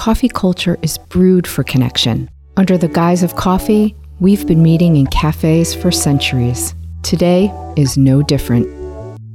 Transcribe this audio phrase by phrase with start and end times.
[0.00, 2.26] coffee culture is brewed for connection.
[2.56, 6.74] Under the guise of coffee, we've been meeting in cafes for centuries.
[7.02, 8.66] Today is no different.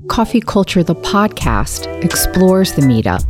[0.07, 3.23] Coffee Culture, the podcast, explores the meetup.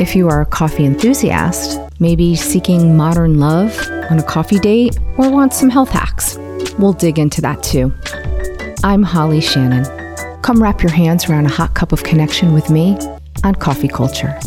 [0.00, 3.78] If you are a coffee enthusiast, maybe seeking modern love
[4.08, 6.38] on a coffee date, or want some health hacks,
[6.78, 7.92] we'll dig into that too.
[8.82, 9.84] I'm Holly Shannon.
[10.40, 12.96] Come wrap your hands around a hot cup of connection with me
[13.44, 14.40] on Coffee Culture.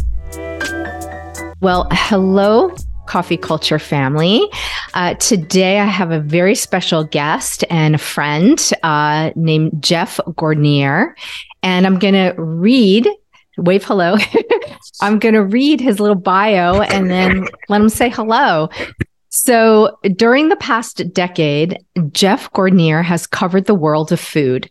[1.65, 2.75] Well, hello,
[3.07, 4.47] Coffee Culture family.
[4.93, 11.15] Uh, today I have a very special guest and a friend uh, named Jeff Gordinier.
[11.63, 13.09] And I'm going to read,
[13.57, 14.15] wave hello.
[15.01, 18.69] I'm going to read his little bio and then let him say hello.
[19.29, 24.69] So, during the past decade, Jeff Gordinier has covered the world of food.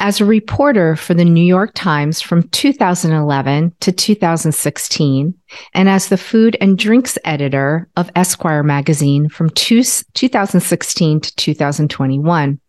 [0.00, 5.34] As a reporter for the New York Times from 2011 to 2016,
[5.72, 12.60] and as the food and drinks editor of Esquire magazine from two, 2016 to 2021.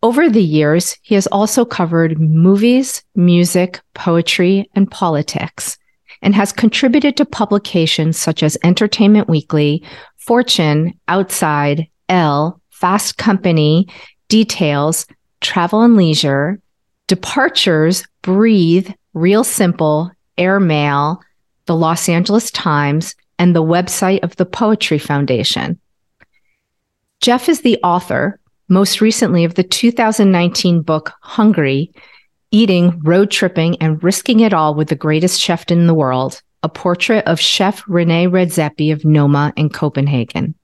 [0.00, 5.76] Over the years, he has also covered movies, music, poetry, and politics,
[6.22, 9.82] and has contributed to publications such as Entertainment Weekly,
[10.18, 13.88] Fortune, Outside, Elle, Fast Company,
[14.28, 15.06] Details,
[15.40, 16.60] Travel and Leisure,
[17.06, 21.20] Departures, Breathe, Real Simple, Airmail,
[21.66, 25.78] the Los Angeles Times, and the website of the Poetry Foundation.
[27.20, 31.92] Jeff is the author, most recently, of the 2019 book Hungry
[32.50, 36.68] Eating, Road Tripping, and Risking It All with the Greatest Chef in the World, a
[36.68, 40.54] portrait of Chef Rene Redzepi of Noma in Copenhagen.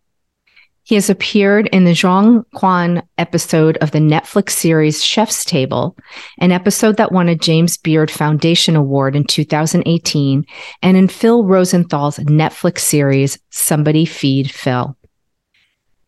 [0.87, 5.97] He has appeared in the Jeong Kwan episode of the Netflix series Chef's Table,
[6.39, 10.45] an episode that won a James Beard Foundation Award in 2018,
[10.83, 14.95] and in Phil Rosenthal's Netflix series Somebody Feed Phil.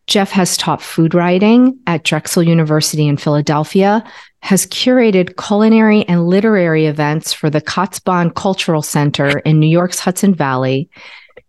[0.07, 4.05] Jeff has taught food writing at Drexel University in Philadelphia,
[4.41, 10.35] has curated culinary and literary events for the Kaatsbaan Cultural Center in New York's Hudson
[10.35, 10.91] Valley,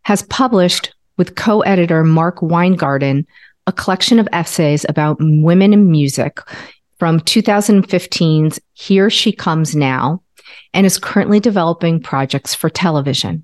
[0.03, 3.27] has published with co editor Mark Weingarten
[3.67, 6.39] a collection of essays about women in music
[6.97, 10.23] from 2015's Here She Comes Now,
[10.73, 13.43] and is currently developing projects for television.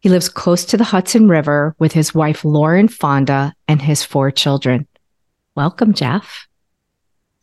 [0.00, 4.30] He lives close to the Hudson River with his wife, Lauren Fonda, and his four
[4.30, 4.86] children.
[5.54, 6.48] Welcome, Jeff.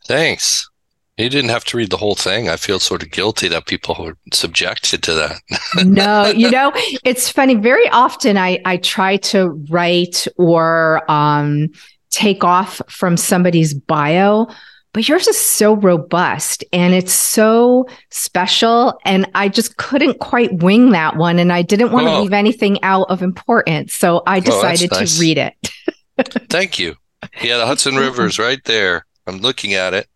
[0.04, 0.68] Thanks.
[1.16, 2.50] You didn't have to read the whole thing.
[2.50, 5.40] I feel sort of guilty that people were subjected to that.
[5.86, 6.72] no, you know,
[7.04, 7.54] it's funny.
[7.54, 11.68] Very often I, I try to write or um,
[12.10, 14.46] take off from somebody's bio,
[14.92, 18.98] but yours is so robust and it's so special.
[19.06, 21.38] And I just couldn't quite wing that one.
[21.38, 23.94] And I didn't want to leave anything out of importance.
[23.94, 25.16] So I decided oh, nice.
[25.16, 25.70] to read it.
[26.50, 26.96] Thank you.
[27.42, 29.06] Yeah, the Hudson River is right there.
[29.26, 30.08] I'm looking at it.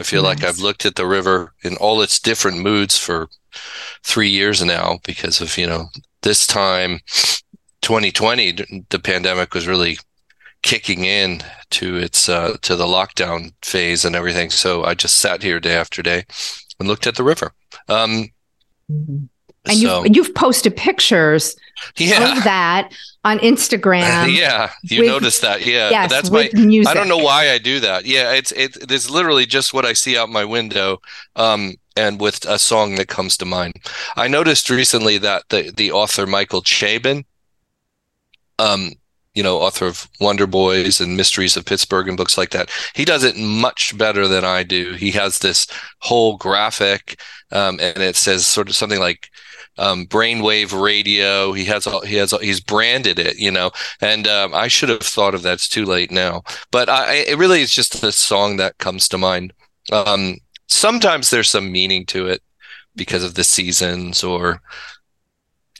[0.00, 0.40] I feel nice.
[0.40, 3.28] like I've looked at the river in all its different moods for
[4.02, 5.88] three years now because of, you know,
[6.22, 7.00] this time
[7.82, 9.98] 2020, the pandemic was really
[10.62, 14.50] kicking in to its uh, to the lockdown phase and everything.
[14.50, 16.24] So I just sat here day after day
[16.78, 17.52] and looked at the river.
[17.88, 18.30] Um,
[18.90, 19.24] mm-hmm.
[19.66, 21.54] And so, you've you've posted pictures
[21.96, 22.36] yeah.
[22.36, 22.92] of that
[23.24, 24.34] on Instagram.
[24.36, 25.66] yeah, you with, noticed that.
[25.66, 26.50] Yeah, yes, that's my.
[26.54, 26.90] Music.
[26.90, 28.06] I don't know why I do that.
[28.06, 28.90] Yeah, it's it.
[28.90, 31.00] It's literally just what I see out my window,
[31.36, 33.74] um, and with a song that comes to mind.
[34.16, 37.24] I noticed recently that the the author Michael Chabon,
[38.58, 38.92] um,
[39.34, 42.70] you know, author of Wonder Boys and Mysteries of Pittsburgh and books like that.
[42.94, 44.94] He does it much better than I do.
[44.94, 45.66] He has this
[45.98, 47.20] whole graphic,
[47.52, 49.30] um, and it says sort of something like
[49.78, 51.52] um, brainwave radio.
[51.52, 53.70] He has all, he has he's branded it, you know.
[54.00, 55.54] And um, I should have thought of that.
[55.54, 56.42] It's too late now.
[56.70, 59.52] But I, it really is just the song that comes to mind.
[59.92, 60.36] Um,
[60.68, 62.42] sometimes there's some meaning to it
[62.96, 64.60] because of the seasons or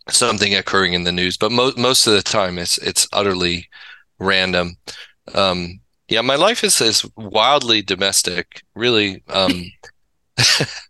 [0.09, 1.37] something occurring in the news.
[1.37, 3.69] But most most of the time, it's it's utterly
[4.19, 4.76] random.
[5.35, 8.62] Um, yeah, my life is is wildly domestic.
[8.75, 9.23] Really.
[9.29, 9.73] Um,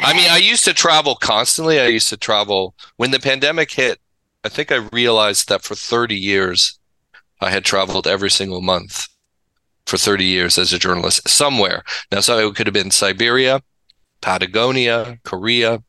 [0.00, 1.80] I mean, I used to travel constantly.
[1.80, 3.98] I used to travel when the pandemic hit.
[4.44, 6.78] I think I realized that for 30 years,
[7.40, 9.08] I had traveled every single month
[9.86, 11.82] for 30 years as a journalist somewhere.
[12.12, 13.62] Now, so it could have been Siberia,
[14.20, 15.82] Patagonia, Korea,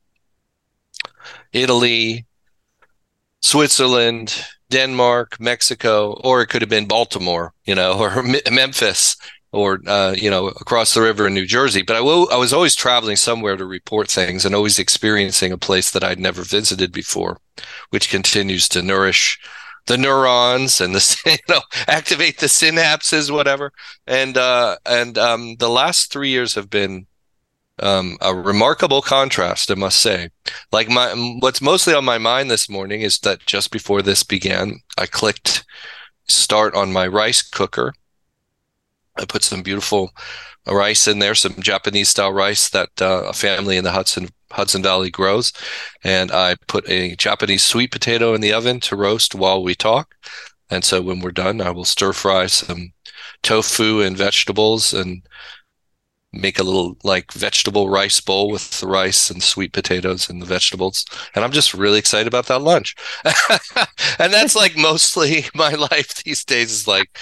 [1.53, 2.25] Italy,
[3.41, 9.17] Switzerland, Denmark, Mexico, or it could have been Baltimore, you know, or Memphis.
[9.51, 11.81] Or uh, you know across the river in New Jersey.
[11.81, 15.57] But I, will, I was always traveling somewhere to report things and always experiencing a
[15.57, 17.39] place that I'd never visited before,
[17.89, 19.39] which continues to nourish
[19.87, 23.71] the neurons and the you know activate the synapses, whatever.
[24.07, 27.07] And uh, and um, the last three years have been
[27.81, 30.29] um, a remarkable contrast, I must say.
[30.71, 31.09] Like my
[31.39, 35.65] what's mostly on my mind this morning is that just before this began, I clicked
[36.27, 37.93] start on my rice cooker
[39.19, 40.11] I put some beautiful
[40.67, 44.81] rice in there, some Japanese style rice that uh, a family in the Hudson Hudson
[44.81, 45.53] Valley grows,
[46.03, 50.15] and I put a Japanese sweet potato in the oven to roast while we talk.
[50.71, 52.93] And so when we're done, I will stir fry some
[53.43, 55.23] tofu and vegetables and
[56.31, 60.45] make a little like vegetable rice bowl with the rice and sweet potatoes and the
[60.45, 61.05] vegetables.
[61.33, 62.95] And I'm just really excited about that lunch.
[64.19, 67.17] and that's like mostly my life these days is like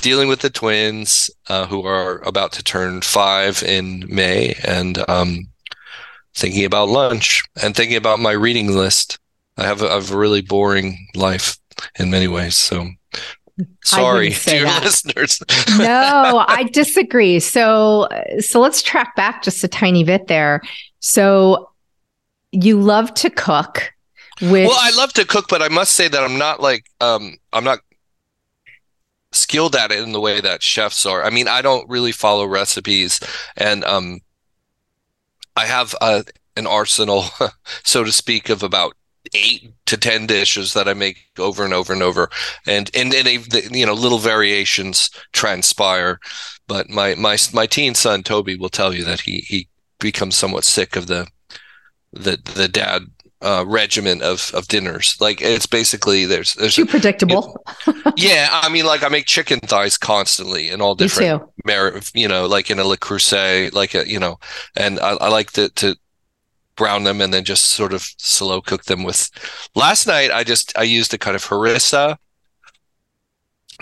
[0.00, 5.48] dealing with the twins uh, who are about to turn five in May and um,
[6.34, 9.18] thinking about lunch and thinking about my reading list.
[9.56, 11.58] I have a, I have a really boring life
[11.98, 12.56] in many ways.
[12.56, 12.88] So
[13.84, 14.84] sorry to your that.
[14.84, 15.40] listeners.
[15.78, 17.40] no, I disagree.
[17.40, 18.08] So,
[18.38, 20.62] so let's track back just a tiny bit there.
[21.00, 21.70] So
[22.52, 23.92] you love to cook.
[24.40, 24.68] Which...
[24.68, 27.64] Well, I love to cook, but I must say that I'm not like um, I'm
[27.64, 27.80] not
[29.32, 31.24] skilled at it in the way that chefs are.
[31.24, 33.20] I mean, I don't really follow recipes,
[33.56, 34.20] and um,
[35.56, 36.24] I have a,
[36.56, 37.24] an arsenal,
[37.84, 38.94] so to speak, of about
[39.34, 42.30] eight to ten dishes that I make over and over and over,
[42.66, 46.18] and and and you know little variations transpire.
[46.66, 49.68] But my my my teen son Toby will tell you that he he
[49.98, 51.26] becomes somewhat sick of the
[52.12, 53.02] the the dad
[53.42, 55.16] uh, regimen of of dinners.
[55.20, 57.64] Like it's basically there's there's too predictable.
[58.16, 62.46] yeah, I mean, like I make chicken thighs constantly in all different merit, you know,
[62.46, 64.38] like in a Le Creuset, like a you know,
[64.76, 65.96] and I, I like to to
[66.76, 69.30] brown them and then just sort of slow cook them with.
[69.74, 72.16] Last night I just I used a kind of harissa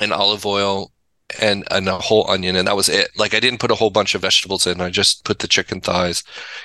[0.01, 0.93] and olive oil
[1.41, 3.91] and and a whole onion and that was it like i didn't put a whole
[3.91, 6.25] bunch of vegetables in i just put the chicken thighs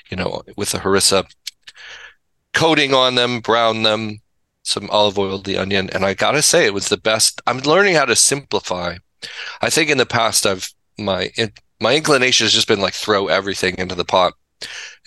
[0.10, 1.25] you know with the harissa
[2.53, 4.21] coating on them, brown them,
[4.63, 7.41] some olive oil, the onion, and I gotta say it was the best.
[7.45, 8.97] I'm learning how to simplify.
[9.61, 11.31] I think in the past I've my
[11.79, 14.33] my inclination has just been like throw everything into the pot,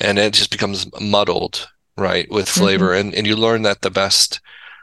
[0.01, 2.61] and it just becomes muddled, right, with mm-hmm.
[2.61, 2.89] flavor.
[2.91, 3.09] Mm-hmm.
[3.09, 4.41] And and you learn that the best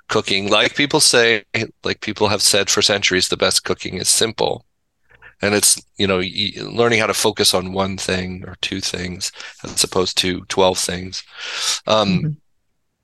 [0.09, 1.43] cooking, like people say,
[1.83, 4.65] like people have said for centuries, the best cooking is simple.
[5.41, 6.23] And it's you know
[6.63, 9.31] learning how to focus on one thing or two things
[9.63, 11.23] as opposed to twelve things.
[11.85, 12.31] Um, mm-hmm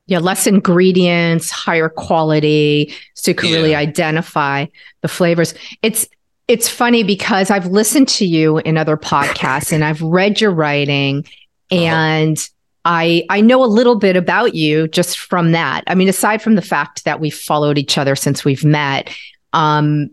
[0.09, 3.56] yeah, less ingredients, higher quality, so you can yeah.
[3.56, 4.65] really identify
[5.01, 5.53] the flavors.
[5.81, 6.07] It's
[6.47, 11.25] it's funny because I've listened to you in other podcasts and I've read your writing
[11.71, 11.81] uh-huh.
[11.81, 12.50] and.
[12.85, 15.83] I I know a little bit about you just from that.
[15.88, 19.13] I mean, aside from the fact that we've followed each other since we've met,
[19.51, 20.09] um,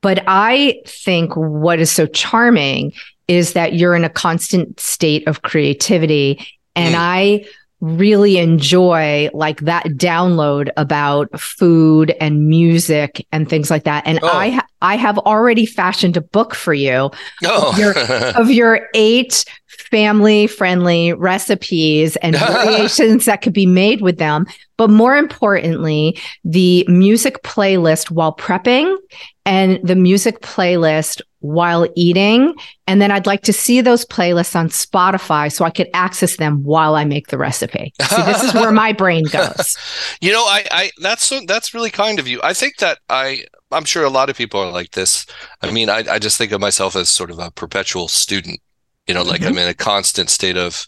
[0.00, 2.94] but I think what is so charming
[3.28, 6.98] is that you're in a constant state of creativity, and mm.
[6.98, 7.44] I
[7.80, 14.06] really enjoy like that download about food and music and things like that.
[14.06, 14.28] And oh.
[14.28, 17.10] I ha- I have already fashioned a book for you
[17.44, 17.70] oh.
[17.70, 17.98] of, your,
[18.36, 19.44] of your eight
[19.90, 24.46] family friendly recipes and variations that could be made with them.
[24.76, 28.96] But more importantly, the music playlist while prepping
[29.44, 32.54] and the music playlist while eating.
[32.86, 36.62] And then I'd like to see those playlists on Spotify so I could access them
[36.64, 37.92] while I make the recipe.
[38.02, 39.76] See, this is where my brain goes.
[40.20, 42.40] you know, I, I that's so, that's really kind of you.
[42.42, 45.26] I think that I I'm sure a lot of people are like this.
[45.62, 48.60] I mean, I, I just think of myself as sort of a perpetual student.
[49.06, 49.50] You know, like mm-hmm.
[49.50, 50.86] I'm in a constant state of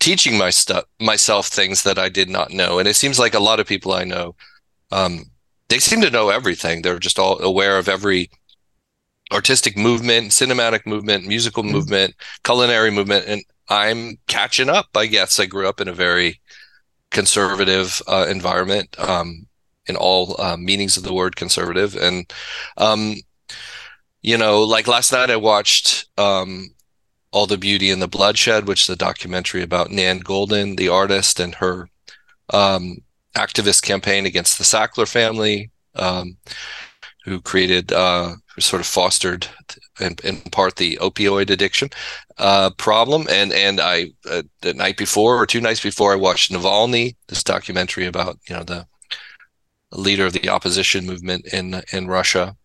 [0.00, 2.78] teaching my stuff myself things that I did not know.
[2.78, 4.34] And it seems like a lot of people I know,
[4.92, 5.30] um,
[5.68, 6.82] they seem to know everything.
[6.82, 8.30] They're just all aware of every
[9.32, 11.72] artistic movement, cinematic movement, musical mm-hmm.
[11.72, 14.88] movement, culinary movement, and I'm catching up.
[14.94, 16.40] I guess I grew up in a very
[17.10, 18.98] conservative uh, environment.
[18.98, 19.46] Um,
[19.86, 21.96] in all uh, meanings of the word conservative.
[21.96, 22.32] And,
[22.76, 23.16] um,
[24.22, 26.70] you know, like last night I watched um,
[27.32, 31.40] All the Beauty and the Bloodshed, which is a documentary about Nan Goldin, the artist,
[31.40, 31.88] and her
[32.50, 32.98] um,
[33.36, 36.36] activist campaign against the Sackler family, um,
[37.24, 39.48] who created, uh, sort of fostered
[40.00, 41.90] in, in part the opioid addiction
[42.38, 43.26] uh, problem.
[43.30, 47.42] And and I uh, the night before or two nights before I watched Navalny, this
[47.44, 48.86] documentary about you know the
[49.92, 52.56] leader of the opposition movement in in Russia.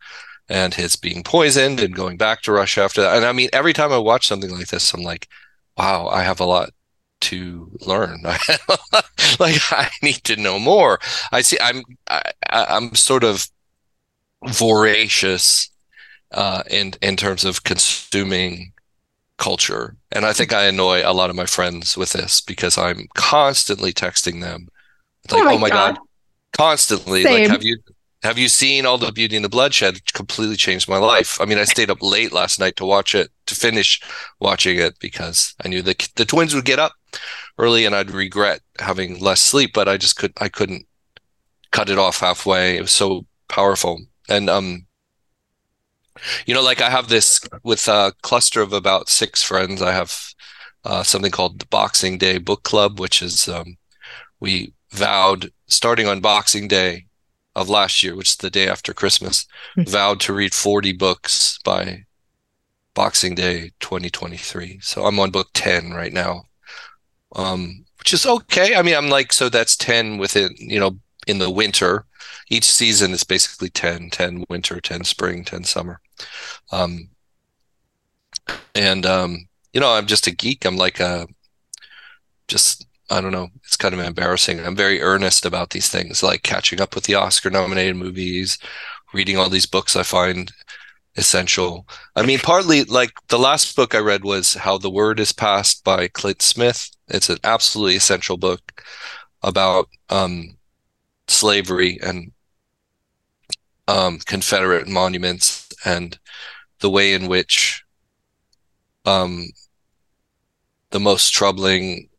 [0.50, 3.18] and his being poisoned and going back to Russia after that.
[3.18, 5.28] And I mean, every time I watch something like this, I'm like,
[5.78, 6.72] wow, I have a lot
[7.22, 8.22] to learn.
[9.40, 11.00] like I need to know more.
[11.32, 11.58] I see.
[11.62, 13.48] I'm I, I'm sort of
[14.48, 15.70] voracious
[16.32, 18.74] uh, in in terms of consuming
[19.38, 23.08] culture, and I think I annoy a lot of my friends with this because I'm
[23.16, 24.68] constantly texting them,
[25.32, 25.96] like, "Oh my, oh my god.
[25.96, 26.06] god.
[26.54, 27.24] constantly!
[27.24, 27.44] Same.
[27.44, 27.78] Like, have you
[28.24, 29.98] have you seen all the Beauty and the Bloodshed?
[29.98, 31.40] It completely changed my life.
[31.40, 34.02] I mean, I stayed up late last night to watch it, to finish
[34.40, 36.94] watching it because I knew the the twins would get up
[37.58, 40.86] early and I'd regret having less sleep, but I just could I couldn't
[41.72, 42.78] cut it off halfway.
[42.78, 44.02] It was so powerful.
[44.28, 44.86] And um
[46.46, 49.82] you know, like I have this with a cluster of about six friends.
[49.82, 50.34] I have
[50.84, 53.78] uh, something called the Boxing Day Book Club, which is um,
[54.40, 57.06] we vowed starting on Boxing Day
[57.56, 59.46] of last year, which is the day after Christmas,
[59.76, 59.84] hmm.
[59.84, 62.06] vowed to read 40 books by
[62.94, 64.80] Boxing Day 2023.
[64.82, 66.44] So I'm on book 10 right now,
[67.36, 68.76] um, which is okay.
[68.76, 70.98] I mean, I'm like, so that's 10 within, you know,
[71.30, 72.06] in the winter.
[72.50, 76.02] Each season is basically 10, 10 winter, 10 spring, 10 summer.
[76.72, 77.10] Um,
[78.74, 80.66] and, um, you know, I'm just a geek.
[80.66, 81.28] I'm like a,
[82.48, 83.50] just I don't know.
[83.64, 84.60] It's kind of embarrassing.
[84.60, 88.58] I'm very earnest about these things, like catching up with the Oscar nominated movies,
[89.14, 90.52] reading all these books I find
[91.16, 91.88] essential.
[92.16, 95.84] I mean, partly like the last book I read was How the Word is Passed
[95.84, 96.90] by Clint Smith.
[97.08, 98.84] It's an absolutely essential book
[99.42, 100.58] about um,
[101.30, 102.32] slavery and
[103.88, 106.18] um, Confederate monuments and
[106.80, 107.84] the way in which
[109.06, 109.48] um,
[110.92, 112.10] the most troubling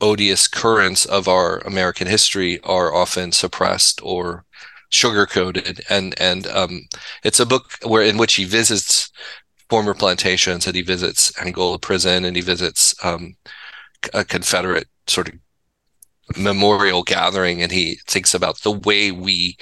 [0.00, 4.44] odious currents of our American history are often suppressed or
[4.90, 5.80] sugarcoated.
[5.88, 6.82] and and um,
[7.22, 9.10] it's a book where in which he visits
[9.68, 13.36] former plantations and he visits Angola prison and he visits um,
[14.12, 15.34] a Confederate sort of
[16.36, 19.56] memorial gathering and he thinks about the way we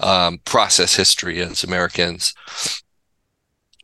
[0.00, 2.34] um, process history as Americans.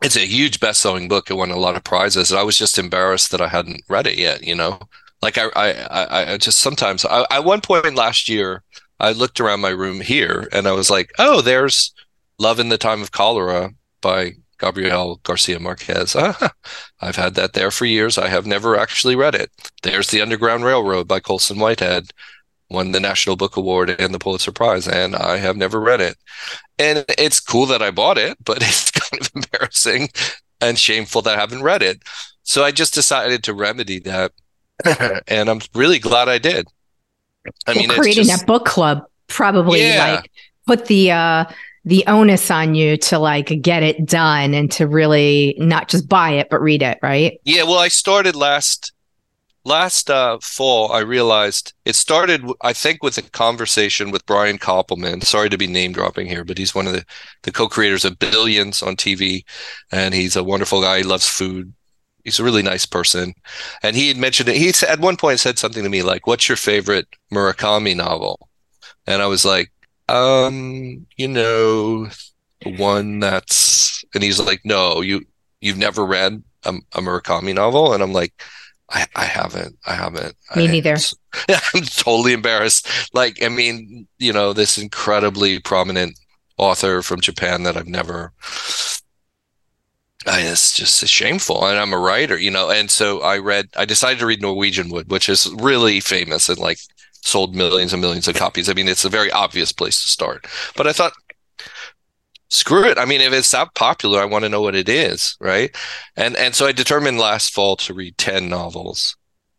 [0.03, 1.31] It's a huge best-selling book.
[1.31, 2.31] It won a lot of prizes.
[2.31, 4.45] And I was just embarrassed that I hadn't read it yet.
[4.45, 4.79] You know,
[5.23, 8.63] like I, I, I just sometimes I, at one point last year,
[9.01, 11.93] I looked around my room here and I was like, oh, there's
[12.39, 16.17] Love in the Time of Cholera by Gabriel Garcia Marquez.
[16.17, 18.19] I've had that there for years.
[18.19, 19.51] I have never actually read it.
[19.83, 22.11] There's The Underground Railroad by Colson Whitehead,
[22.71, 26.17] won the National Book Award and the Pulitzer Prize, and I have never read it.
[26.79, 30.09] And it's cool that I bought it, but it's kind of embarrassing
[30.61, 32.03] and shameful that I haven't read it.
[32.43, 34.33] So I just decided to remedy that
[35.29, 36.69] and I'm really glad I did.
[37.67, 40.15] I well, mean, creating just, a book club probably yeah.
[40.15, 40.31] like
[40.67, 41.45] put the uh
[41.89, 46.33] the onus on you to like get it done and to really not just buy
[46.33, 47.41] it but read it, right?
[47.45, 48.93] Yeah, well, I started last
[49.65, 50.93] last uh, fall.
[50.93, 52.45] I realized it started.
[52.61, 55.25] I think with a conversation with Brian Koppelman.
[55.25, 57.07] Sorry to be name dropping here, but he's one of the
[57.43, 59.45] the co-creators of Billions on TV,
[59.91, 60.99] and he's a wonderful guy.
[60.99, 61.73] He loves food
[62.25, 63.33] he's a really nice person.
[63.83, 64.57] And he had mentioned it.
[64.57, 68.51] He at one point said something to me like, "What's your favorite Murakami novel?"
[69.07, 69.73] And I was like,
[70.09, 72.09] "Um, you know,
[72.65, 75.23] one that's." And he's like, "No, you
[75.61, 78.33] you've never read a, a Murakami novel?" And I'm like.
[78.91, 79.77] I, I haven't.
[79.87, 80.35] I haven't.
[80.57, 80.97] Me I, neither.
[81.51, 82.89] I'm totally embarrassed.
[83.13, 86.19] Like, I mean, you know, this incredibly prominent
[86.57, 88.33] author from Japan that I've never
[90.27, 91.65] it's just shameful.
[91.67, 92.71] And I'm a writer, you know.
[92.71, 96.59] And so I read, I decided to read Norwegian Wood, which is really famous and
[96.59, 96.79] like
[97.29, 98.69] sold millions and millions of copies.
[98.69, 100.47] I mean, it's a very obvious place to start.
[100.77, 101.13] But I thought,
[102.49, 102.99] screw it.
[102.99, 105.75] I mean, if it's that popular, I want to know what it is, right?
[106.17, 109.17] And and so I determined last fall to read ten novels,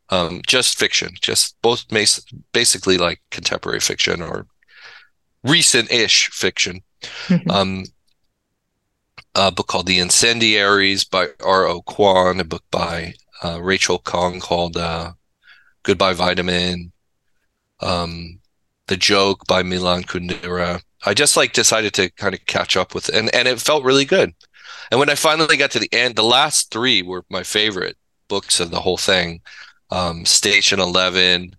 [0.10, 1.86] um, just fiction, just both
[2.52, 4.48] basically like contemporary fiction or
[5.44, 6.82] recent-ish fiction.
[7.28, 7.50] Mm-hmm.
[7.50, 7.86] Um,
[9.36, 11.84] a book called The Incendiaries by R.O.
[11.84, 15.14] Kwon, a book by uh, Rachel Khong called uh,
[15.84, 16.92] Goodbye Vitamin,
[17.82, 18.40] um,
[18.88, 20.82] The Joke by Milan Kundera.
[21.06, 23.84] I just like decided to kind of catch up with it, and, and it felt
[23.84, 24.34] really good.
[24.92, 28.60] And when I finally got to the end, the last three were my favorite books
[28.60, 29.42] of the whole thing.
[29.92, 31.56] Um, Station Eleven,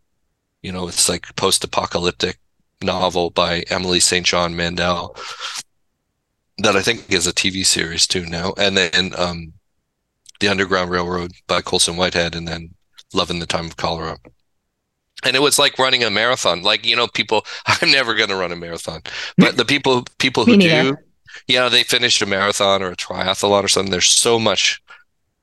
[0.62, 2.38] you know, it's like post-apocalyptic
[2.82, 4.24] novel by Emily St.
[4.26, 5.16] John Mandel
[6.58, 9.52] that I think is a TV series too now, and then um,
[10.40, 12.74] the Underground Railroad by Colson Whitehead, and then
[13.12, 14.18] Love in the Time of Cholera.
[15.24, 16.62] And it was like running a marathon.
[16.62, 17.44] Like you know, people.
[17.66, 19.02] I'm never going to run a marathon,
[19.36, 20.96] but the people people who do,
[21.46, 24.82] you know they finished a marathon or a triathlon or something there's so much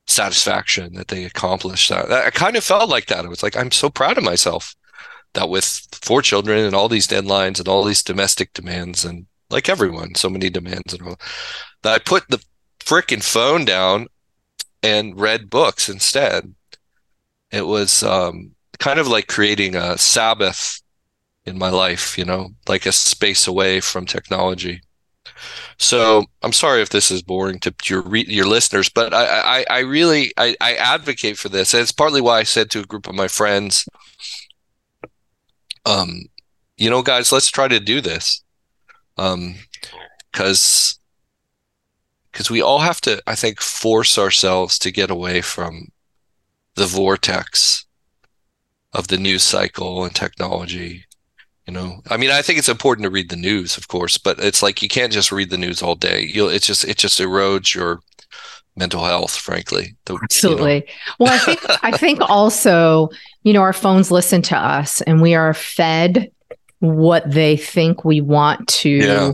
[0.08, 3.72] satisfaction that they accomplished that i kind of felt like that it was like i'm
[3.72, 4.76] so proud of myself
[5.34, 9.70] that with four children and all these deadlines and all these domestic demands and like
[9.70, 11.20] everyone so many demands and all
[11.84, 12.44] that i put the
[12.80, 14.08] freaking phone down
[14.82, 16.54] and read books instead
[17.52, 20.82] it was um, kind of like creating a sabbath
[21.46, 24.82] in my life, you know, like a space away from technology.
[25.78, 29.26] So I'm sorry if this is boring to your re- your listeners, but I
[29.60, 31.74] I, I really I, I advocate for this.
[31.74, 33.88] And it's partly why I said to a group of my friends,
[35.86, 36.24] um,
[36.78, 38.44] you know, guys, let's try to do this,
[39.18, 39.56] um,
[40.32, 41.00] because
[42.32, 45.88] because we all have to, I think, force ourselves to get away from
[46.76, 47.87] the vortex
[48.98, 51.06] of the news cycle and technology
[51.68, 54.40] you know i mean i think it's important to read the news of course but
[54.40, 57.20] it's like you can't just read the news all day you'll it's just it just
[57.20, 58.00] erodes your
[58.76, 61.16] mental health frankly the, absolutely you know.
[61.20, 63.10] well i think i think also
[63.44, 66.32] you know our phones listen to us and we are fed
[66.80, 69.32] what they think we want to yeah.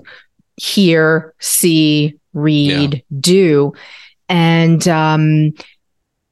[0.56, 3.00] hear see read yeah.
[3.20, 3.74] do
[4.30, 5.54] and um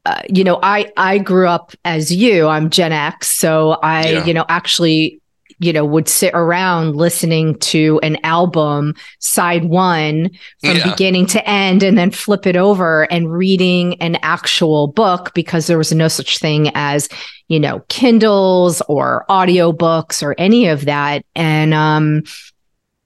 [0.05, 2.47] uh, you know, I I grew up as you.
[2.47, 4.25] I'm Gen X, so I yeah.
[4.25, 5.21] you know actually
[5.61, 10.31] you know would sit around listening to an album side one
[10.61, 10.89] from yeah.
[10.89, 15.77] beginning to end and then flip it over and reading an actual book because there
[15.77, 17.07] was no such thing as
[17.47, 22.23] you know kindles or audiobooks or any of that and um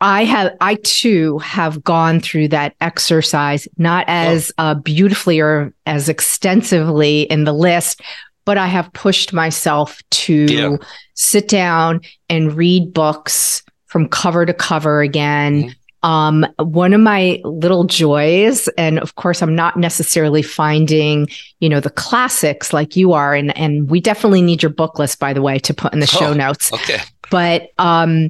[0.02, 4.64] I have, I too have gone through that exercise, not as oh.
[4.64, 8.02] uh, beautifully or as extensively in the list,
[8.44, 10.76] but I have pushed myself to yeah.
[11.14, 15.64] sit down and read books from cover to cover again.
[15.64, 16.08] Mm-hmm.
[16.08, 21.28] Um, one of my little joys, and of course, I'm not necessarily finding,
[21.60, 25.20] you know, the classics like you are, and and we definitely need your book list,
[25.20, 26.72] by the way, to put in the show oh, notes.
[26.72, 27.00] Okay.
[27.32, 28.30] But um,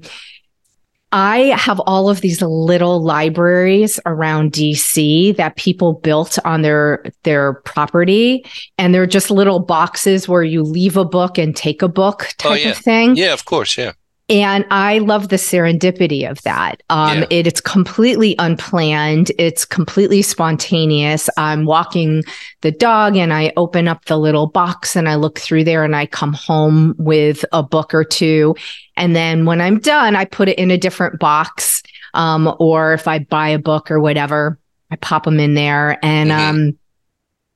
[1.15, 7.53] I have all of these little libraries around DC that people built on their their
[7.53, 8.45] property
[8.77, 12.33] and they're just little boxes where you leave a book and take a book oh,
[12.37, 12.69] type oh, yeah.
[12.71, 13.15] of thing.
[13.15, 13.93] Yeah, of course, yeah.
[14.27, 16.81] And I love the serendipity of that.
[16.89, 17.25] Um, yeah.
[17.29, 19.31] it, it's completely unplanned.
[19.37, 21.29] It's completely spontaneous.
[21.37, 22.23] I'm walking
[22.61, 25.95] the dog and I open up the little box and I look through there and
[25.95, 28.55] I come home with a book or two.
[28.97, 31.83] And then when I'm done, I put it in a different box.
[32.15, 34.57] Um, or if I buy a book or whatever,
[34.89, 36.03] I pop them in there.
[36.03, 36.49] And mm-hmm.
[36.49, 36.79] um,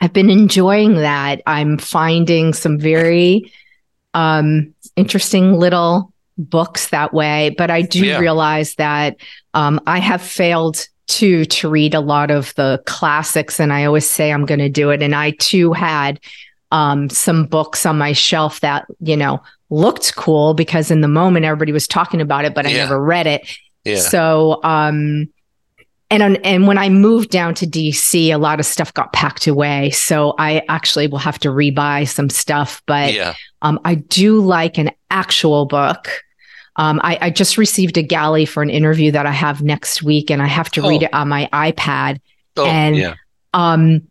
[0.01, 1.41] I've been enjoying that.
[1.47, 3.51] I'm finding some very
[4.13, 7.54] um, interesting little books that way.
[7.58, 8.19] But I do yeah.
[8.19, 9.17] realize that
[9.54, 14.10] um, I have failed too to read a lot of the classics, and I always
[14.10, 15.04] say I'm going to do it.
[15.04, 16.19] And I too had
[16.71, 21.45] um, some books on my shelf that you know looked cool because in the moment
[21.45, 22.78] everybody was talking about it, but I yeah.
[22.78, 23.58] never read it.
[23.86, 23.97] Yeah.
[23.97, 25.30] So um,
[26.12, 29.91] and and when I moved down to DC, a lot of stuff got packed away.
[29.91, 32.82] So I actually will have to rebuy some stuff.
[32.88, 33.36] But yeah.
[33.62, 36.10] um, I do like an actual book
[36.80, 40.32] um, I, I, just received a galley for an interview that I have next week,
[40.32, 40.88] and I have to oh.
[40.88, 42.22] read it on my iPad.
[42.56, 43.15] Oh, and yeah.
[43.54, 44.08] um,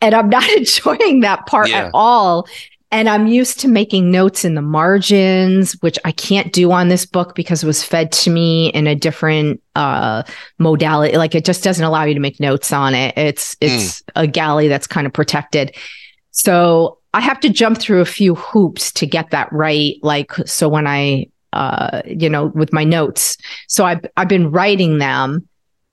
[0.00, 1.86] and I'm not enjoying that part yeah.
[1.86, 2.46] at all.
[2.92, 7.06] And I'm used to making notes in the margins, which I can't do on this
[7.06, 10.22] book because it was fed to me in a different uh,
[10.58, 11.16] modality.
[11.16, 13.18] Like it just doesn't allow you to make notes on it.
[13.18, 14.12] It's it's mm.
[14.14, 15.74] a galley that's kind of protected.
[16.30, 19.94] So I have to jump through a few hoops to get that right.
[20.02, 23.36] Like so when I uh, you know, with my notes.
[23.68, 25.48] So I've I've been writing them,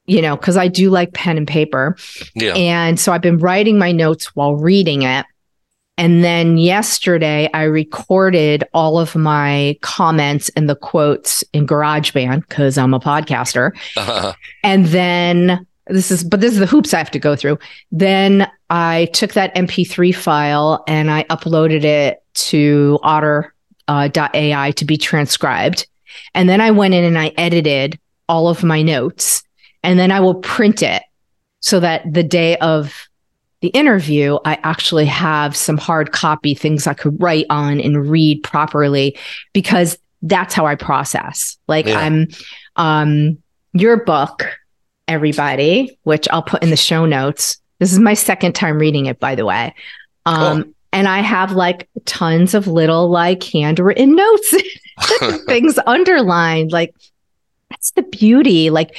[0.05, 1.97] you know, because I do like pen and paper.
[2.35, 2.53] Yeah.
[2.55, 5.25] And so I've been writing my notes while reading it.
[5.99, 12.77] And then yesterday I recorded all of my comments and the quotes in GarageBand because
[12.77, 13.71] I'm a podcaster.
[13.95, 14.33] Uh-huh.
[14.63, 17.57] And then this is but this is the hoops I have to go through.
[17.91, 23.53] Then I took that MP3 file and I uploaded it to Otter
[23.87, 25.87] uh, .ai to be transcribed.
[26.33, 29.43] And then I went in and I edited all of my notes
[29.83, 31.03] and then I will print it
[31.59, 33.07] so that the day of
[33.61, 38.43] the interview, I actually have some hard copy things I could write on and read
[38.43, 39.17] properly
[39.53, 41.57] because that's how I process.
[41.67, 41.99] Like yeah.
[41.99, 42.27] I'm,
[42.75, 43.37] um,
[43.73, 44.45] your book,
[45.07, 47.57] everybody, which I'll put in the show notes.
[47.79, 49.73] This is my second time reading it, by the way.
[50.25, 54.55] Um, cool and I have like tons of little like handwritten notes,
[55.45, 56.71] things underlined.
[56.71, 56.95] Like
[57.69, 58.69] that's the beauty.
[58.69, 58.95] Like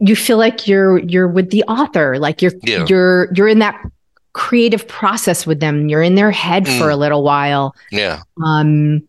[0.00, 2.84] you feel like you're you're with the author, like you're yeah.
[2.88, 3.80] you're you're in that
[4.32, 5.88] creative process with them.
[5.88, 6.78] You're in their head mm.
[6.78, 7.74] for a little while.
[7.90, 8.22] Yeah.
[8.44, 9.08] Um,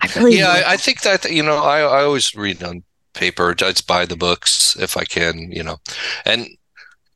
[0.00, 3.50] I really yeah, I, I, think that you know, I I always read on paper.
[3.50, 5.78] I just buy the books if I can, you know,
[6.24, 6.48] and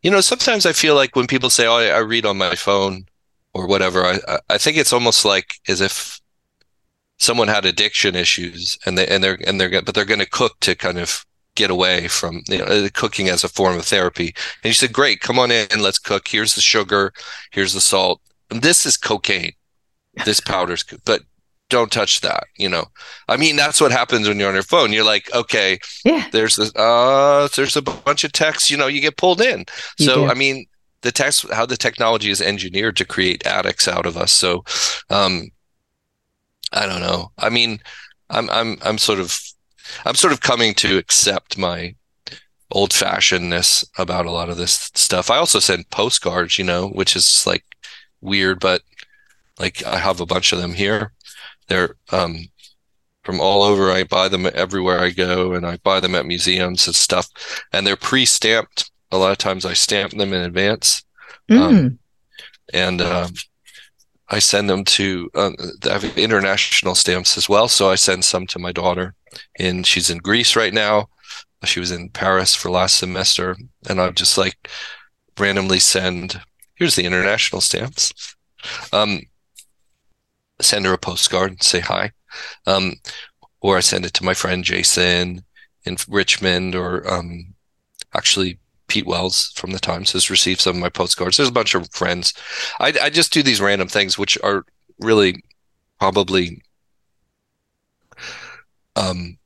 [0.03, 2.55] you know, sometimes I feel like when people say, "Oh, I, I read on my
[2.55, 3.07] phone,"
[3.57, 6.21] or whatever, I I think it's almost like as if
[7.19, 10.61] someone had addiction issues and they and they're and they're but they're going to cook
[10.61, 14.35] to kind of get away from you know cooking as a form of therapy.
[14.62, 16.29] And you said great come on in let's cook.
[16.29, 17.12] Here's the sugar
[17.51, 18.21] here's the salt.
[18.51, 19.53] And this is cocaine.
[20.25, 21.23] This powder's but
[21.69, 22.85] don't touch that you know.
[23.29, 24.92] I mean that's what happens when you're on your phone.
[24.92, 26.29] You're like okay yeah.
[26.33, 29.64] there's this uh there's a bunch of texts you know you get pulled in.
[29.99, 30.31] You so do.
[30.31, 30.66] i mean
[31.07, 34.64] the text how the technology is engineered to create addicts out of us so
[35.11, 35.51] um
[36.73, 37.33] I don't know.
[37.38, 37.81] I mean,
[38.31, 39.38] I'm I'm I'm sort of
[40.05, 41.95] I'm sort of coming to accept my
[42.71, 45.31] old fashionedness about a lot of this stuff.
[45.31, 47.64] I also send postcards, you know, which is like
[48.21, 48.83] weird, but
[49.59, 51.12] like I have a bunch of them here.
[51.69, 52.49] They're um
[53.25, 53.90] from all over.
[53.90, 57.29] I buy them everywhere I go and I buy them at museums and stuff.
[57.73, 58.90] And they're pre-stamped.
[59.11, 61.05] A lot of times I stamp them in advance.
[61.49, 61.61] Mm.
[61.61, 61.99] Um,
[62.73, 63.33] and um,
[64.29, 65.53] I send them to uh,
[65.85, 67.69] I have international stamps as well.
[67.69, 69.14] So I send some to my daughter,
[69.59, 71.09] and she's in Greece right now.
[71.64, 73.57] She was in Paris for last semester,
[73.88, 74.71] and I'm just like
[75.38, 76.40] randomly send.
[76.75, 78.37] Here's the international stamps.
[78.92, 79.23] Um,
[80.61, 82.11] send her a postcard and say hi,
[82.66, 82.95] um,
[83.61, 85.45] or I send it to my friend Jason
[85.85, 87.55] in Richmond, or um,
[88.14, 91.37] actually Pete Wells from the Times has received some of my postcards.
[91.37, 92.33] There's a bunch of friends.
[92.81, 94.64] I, I just do these random things, which are
[95.01, 95.42] really
[95.99, 96.62] probably
[98.94, 99.38] um,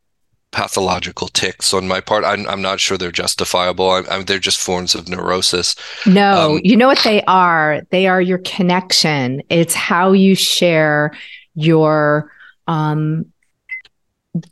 [0.53, 2.24] pathological ticks on my part.
[2.24, 3.90] I'm, I'm not sure they're justifiable.
[3.90, 5.74] I'm, I'm, they're just forms of neurosis.
[6.07, 7.83] No, um, you know what they are?
[7.90, 9.42] They are your connection.
[9.48, 11.12] It's how you share
[11.55, 12.33] your
[12.66, 13.26] um,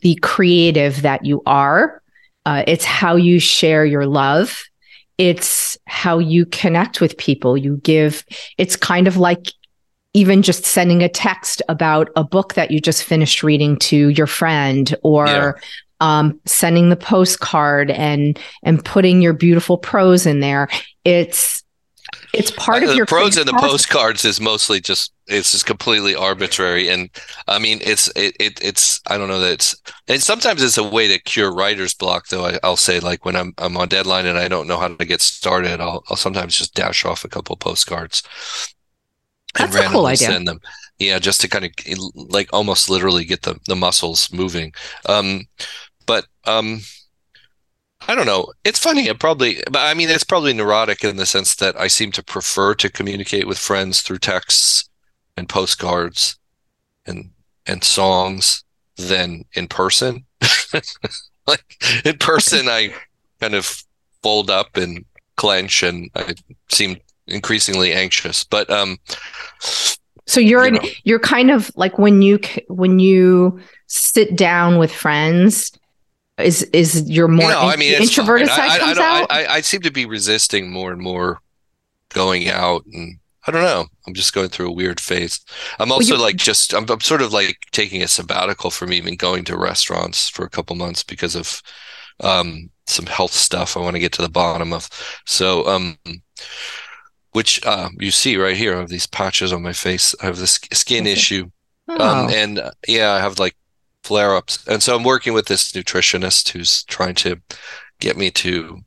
[0.01, 2.03] the creative that you are.
[2.47, 4.65] Uh, it's how you share your love
[5.19, 7.57] it's how you connect with people.
[7.57, 8.25] You give,
[8.57, 9.53] it's kind of like
[10.15, 14.27] even just sending a text about a book that you just finished reading to your
[14.27, 15.53] friend or yeah.
[16.01, 20.69] um, sending the postcard and and putting your beautiful prose in there.
[21.05, 21.58] It's
[22.35, 26.15] it's part of the your prose and the postcards is mostly just it's just completely
[26.15, 26.89] arbitrary.
[26.89, 27.11] And
[27.47, 30.85] i mean it's it, it it's i don't know that it's and sometimes it's a
[30.85, 34.27] way to cure writer's block though I, will say like when i'm i'm on deadline
[34.27, 37.29] and i don't know how to get started i'll, I'll sometimes just dash off a
[37.29, 38.23] couple postcards
[39.59, 40.29] and That's randomly cool idea.
[40.29, 40.61] send them.
[40.99, 41.73] Yeah just to kind of
[42.15, 44.73] like almost literally get the the muscles moving.
[45.07, 45.47] Um
[46.07, 46.81] but um
[48.09, 48.53] I don't know.
[48.65, 49.07] It's funny.
[49.07, 52.25] It probably, but I mean, it's probably neurotic in the sense that I seem to
[52.25, 54.89] prefer to communicate with friends through texts
[55.37, 56.39] and postcards
[57.07, 57.31] and
[57.67, 58.65] and songs
[58.97, 60.25] than in person.
[61.47, 62.95] like in person, I
[63.41, 63.85] kind of
[64.23, 65.05] fold up and
[65.37, 66.35] clench, and I
[66.71, 68.43] seem increasingly anxious.
[68.43, 68.97] But um,
[70.27, 70.89] so you're you know.
[71.05, 75.73] you're kind of like when you when you sit down with friends
[76.39, 79.33] is is your more you know, in- I mean, introverted side I, comes I, out?
[79.33, 81.41] I, I seem to be resisting more and more
[82.11, 83.87] going out and I don't know.
[84.07, 85.41] I'm just going through a weird phase.
[85.79, 88.93] I'm also well, you, like just I'm, I'm, sort of like taking a sabbatical from
[88.93, 91.63] even going to restaurants for a couple months because of
[92.21, 94.91] um, some health stuff I want to get to the bottom of.
[95.25, 95.97] So um,
[97.33, 100.15] which uh, you see right here, I have these patches on my face.
[100.21, 101.51] I have this skin issue.
[101.89, 102.25] Um, oh.
[102.25, 103.57] Um, and uh, yeah, I have like
[104.09, 104.67] flare ups.
[104.67, 107.43] And so I'm working with this nutritionist who's trying to
[108.01, 108.81] get me to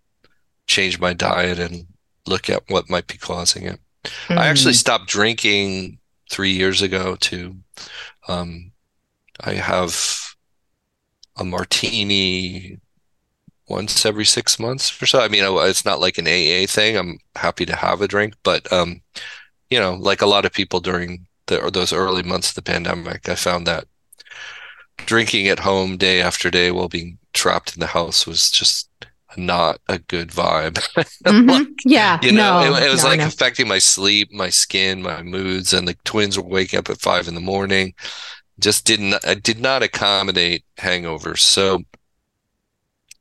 [0.66, 1.86] change my diet and
[2.26, 3.80] look at what might be causing it.
[4.28, 4.38] Mm.
[4.38, 4.84] I actually hmm.
[4.84, 6.00] stopped drinking
[6.32, 7.56] three years ago to
[8.28, 8.72] um,
[9.40, 9.94] I have
[11.38, 12.80] a martini
[13.70, 15.22] once every six months or so.
[15.22, 16.98] I mean, it's not like an AA thing.
[16.98, 19.02] I'm happy to have a drink, but um,
[19.70, 22.64] you know, like a lot of people during the or those early months of the
[22.64, 23.86] pandemic, I found that
[25.06, 28.90] drinking at home day after day while being trapped in the house was just
[29.38, 30.74] not a good vibe.
[31.26, 31.50] mm-hmm.
[31.50, 33.28] like, yeah, you know, no, it, it was no, like no.
[33.28, 37.28] affecting my sleep, my skin, my moods, and the twins were waking up at five
[37.28, 37.94] in the morning.
[38.60, 41.82] Just didn't, I did not accommodate hangovers, so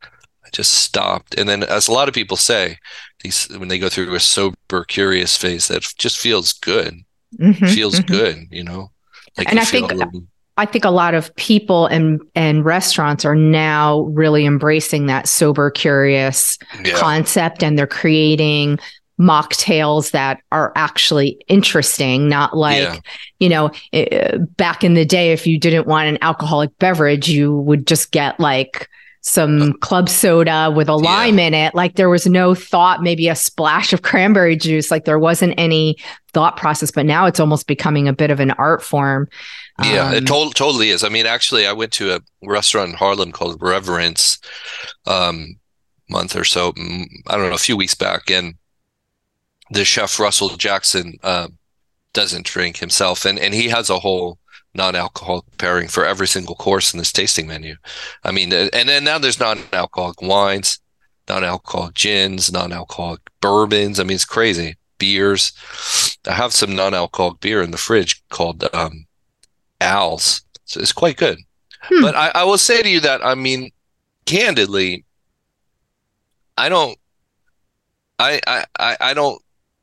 [0.02, 1.38] I just stopped.
[1.38, 2.78] And then, as a lot of people say,
[3.22, 6.94] these when they go through a sober, curious phase, that just feels good.
[7.38, 8.12] Mm-hmm, feels mm-hmm.
[8.12, 8.90] good, you know.
[9.36, 9.92] Like and I think.
[9.92, 10.24] Little,
[10.60, 15.70] I think a lot of people and and restaurants are now really embracing that sober
[15.70, 16.98] curious yeah.
[16.98, 18.78] concept and they're creating
[19.18, 22.98] mocktails that are actually interesting, not like, yeah.
[23.38, 27.56] you know, eh, back in the day, if you didn't want an alcoholic beverage, you
[27.56, 28.86] would just get like
[29.22, 31.46] some uh, club soda with a lime yeah.
[31.46, 31.74] in it.
[31.74, 34.90] Like there was no thought, maybe a splash of cranberry juice.
[34.90, 35.96] Like there wasn't any
[36.32, 39.28] thought process, but now it's almost becoming a bit of an art form.
[39.82, 41.04] Yeah, um, it to- totally is.
[41.04, 44.38] I mean, actually, I went to a restaurant in Harlem called Reverence
[45.06, 45.58] um,
[46.08, 48.30] month or so, I don't know, a few weeks back.
[48.30, 48.54] And
[49.70, 51.48] the chef Russell Jackson uh,
[52.12, 54.38] doesn't drink himself, and and he has a whole
[54.74, 57.74] non-alcoholic pairing for every single course in this tasting menu.
[58.24, 60.78] I mean, and then now there's non-alcoholic wines,
[61.28, 63.98] non-alcoholic gins, non-alcoholic bourbons.
[63.98, 64.76] I mean, it's crazy.
[64.98, 65.52] Beers.
[66.26, 69.06] I have some non-alcoholic beer in the fridge called um,
[69.80, 70.42] Al's.
[70.66, 71.38] So it's quite good.
[71.82, 72.02] Hmm.
[72.02, 73.70] But I, I will say to you that I mean,
[74.26, 75.04] candidly,
[76.56, 76.96] I don't.
[78.18, 79.40] I, I, I don't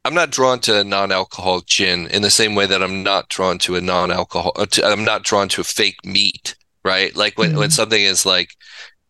[0.08, 3.76] I'm not drawn to non-alcoholic gin in the same way that I'm not drawn to
[3.76, 4.54] a non-alcohol.
[4.56, 7.14] Uh, to, I'm not drawn to a fake meat, right?
[7.14, 7.60] Like when, mm-hmm.
[7.60, 8.52] when something is like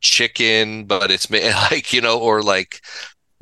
[0.01, 1.29] chicken, but it's
[1.71, 2.81] like you know, or like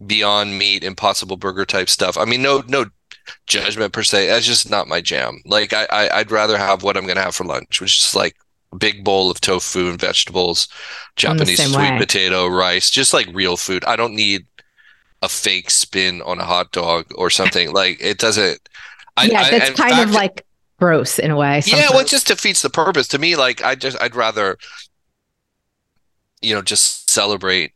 [0.05, 2.17] Beyond Meat, Impossible Burger type stuff.
[2.17, 2.87] I mean, no, no
[3.47, 4.27] judgment per se.
[4.27, 5.41] That's just not my jam.
[5.45, 8.35] Like I, I would rather have what I'm gonna have for lunch, which is like
[8.73, 10.67] a big bowl of tofu and vegetables,
[11.15, 11.97] Japanese sweet way.
[11.97, 13.85] potato, rice, just like real food.
[13.85, 14.45] I don't need
[15.21, 17.73] a fake spin on a hot dog or something.
[17.73, 18.59] like it doesn't.
[19.17, 20.45] I, yeah, that's I, kind fact, of like
[20.79, 21.61] gross in a way.
[21.61, 21.83] Sometimes.
[21.83, 23.35] Yeah, well, it just defeats the purpose to me.
[23.35, 24.57] Like I just, I'd rather,
[26.41, 27.71] you know, just celebrate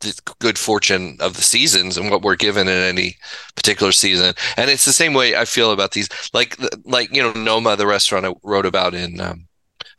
[0.00, 3.16] the good fortune of the seasons and what we're given in any
[3.56, 4.34] particular season.
[4.56, 6.08] And it's the same way I feel about these.
[6.32, 9.46] Like, like you know, Noma, the restaurant I wrote about in um,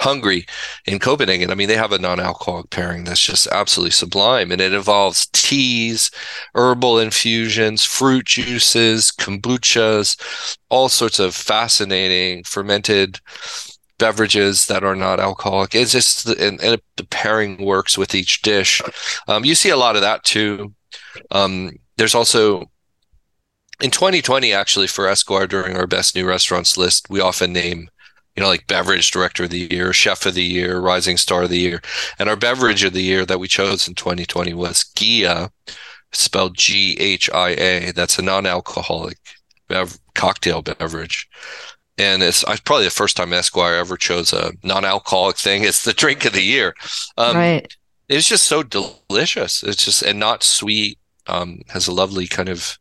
[0.01, 0.45] Hungry
[0.85, 1.51] in Copenhagen.
[1.51, 6.11] I mean, they have a non-alcoholic pairing that's just absolutely sublime, and it involves teas,
[6.53, 13.19] herbal infusions, fruit juices, kombuchas, all sorts of fascinating fermented
[13.97, 15.73] beverages that are not alcoholic.
[15.73, 18.81] It's just and, and the pairing works with each dish.
[19.27, 20.73] Um, you see a lot of that too.
[21.31, 22.69] Um, there's also
[23.81, 27.89] in 2020 actually for Esquire during our best new restaurants list, we often name
[28.35, 31.49] you know, like beverage director of the year, chef of the year, rising star of
[31.49, 31.81] the year.
[32.19, 35.51] And our beverage of the year that we chose in 2020 was Ghia,
[36.11, 37.91] spelled G H I A.
[37.93, 39.17] That's a non alcoholic
[39.69, 41.29] bev- cocktail beverage.
[41.97, 45.63] And it's probably the first time Esquire ever chose a non alcoholic thing.
[45.63, 46.75] It's the drink of the year.
[47.17, 47.73] Um, right.
[48.09, 49.63] It's just so delicious.
[49.63, 50.99] It's just, and not sweet.
[51.27, 52.77] Um, has a lovely kind of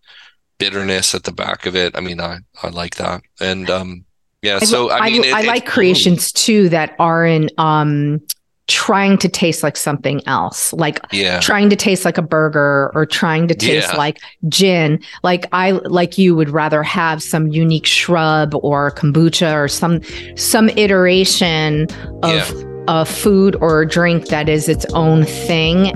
[0.58, 1.96] bitterness at the back of it.
[1.96, 3.22] I mean, I, I like that.
[3.40, 4.04] And, um,
[4.44, 4.58] yeah.
[4.58, 8.20] So I, I mean, I, it, I like creations too that aren't um,
[8.66, 11.40] trying to taste like something else, like yeah.
[11.40, 13.96] trying to taste like a burger or trying to taste yeah.
[13.96, 15.02] like gin.
[15.22, 20.00] Like I, like you would rather have some unique shrub or kombucha or some
[20.36, 21.88] some iteration
[22.22, 22.32] of.
[22.32, 22.70] Yeah.
[22.86, 25.90] A food or a drink that is its own thing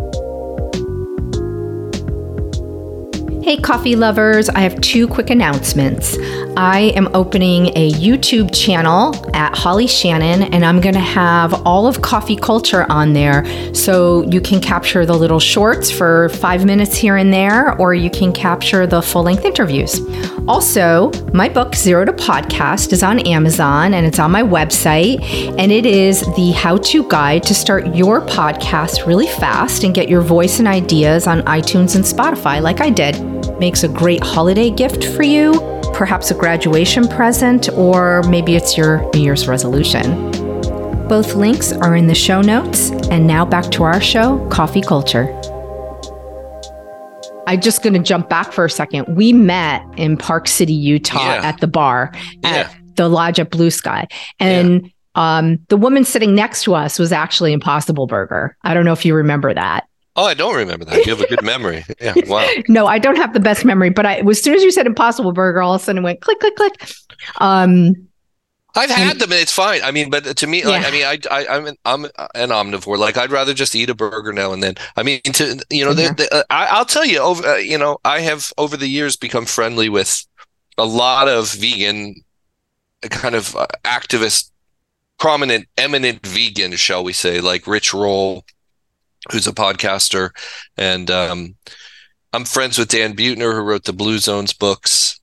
[3.48, 6.18] Hey, coffee lovers, I have two quick announcements.
[6.58, 11.86] I am opening a YouTube channel at Holly Shannon, and I'm going to have all
[11.86, 13.46] of coffee culture on there.
[13.74, 18.10] So you can capture the little shorts for five minutes here and there, or you
[18.10, 19.98] can capture the full length interviews.
[20.46, 25.22] Also, my book, Zero to Podcast, is on Amazon and it's on my website.
[25.58, 30.10] And it is the how to guide to start your podcast really fast and get
[30.10, 34.70] your voice and ideas on iTunes and Spotify, like I did makes a great holiday
[34.70, 35.52] gift for you,
[35.94, 40.30] perhaps a graduation present, or maybe it's your New Year's resolution.
[41.08, 42.90] Both links are in the show notes.
[43.10, 45.34] And now back to our show, Coffee Culture.
[47.46, 49.16] I'm just going to jump back for a second.
[49.16, 51.48] We met in Park City, Utah yeah.
[51.48, 52.12] at the bar
[52.44, 52.74] at yeah.
[52.96, 54.06] the lodge at Blue Sky.
[54.38, 54.82] And
[55.16, 55.38] yeah.
[55.38, 58.54] um, the woman sitting next to us was actually Impossible Burger.
[58.62, 59.88] I don't know if you remember that.
[60.18, 61.06] Oh, I don't remember that.
[61.06, 61.84] You have a good memory.
[62.00, 62.12] Yeah.
[62.26, 62.44] Wow.
[62.68, 65.30] no, I don't have the best memory, but I as soon as you said Impossible
[65.30, 66.90] Burger, all of a sudden it went click, click, click.
[67.36, 68.08] Um,
[68.74, 69.80] I've had them and it's fine.
[69.84, 70.88] I mean, but to me, like, yeah.
[70.88, 72.98] I mean, I, I, am an, I'm an omnivore.
[72.98, 74.74] Like, I'd rather just eat a burger now and then.
[74.96, 76.16] I mean, to you know, mm-hmm.
[76.16, 78.88] the, the, uh, I, will tell you over, uh, you know, I have over the
[78.88, 80.26] years become friendly with
[80.76, 82.16] a lot of vegan,
[83.02, 84.50] kind of uh, activist,
[85.18, 88.44] prominent, eminent vegan, shall we say, like Rich Roll,
[89.30, 90.30] who's a podcaster,
[90.76, 91.56] and um,
[92.32, 95.18] I'm friends with Dan Buettner, who wrote the Blue Zones books.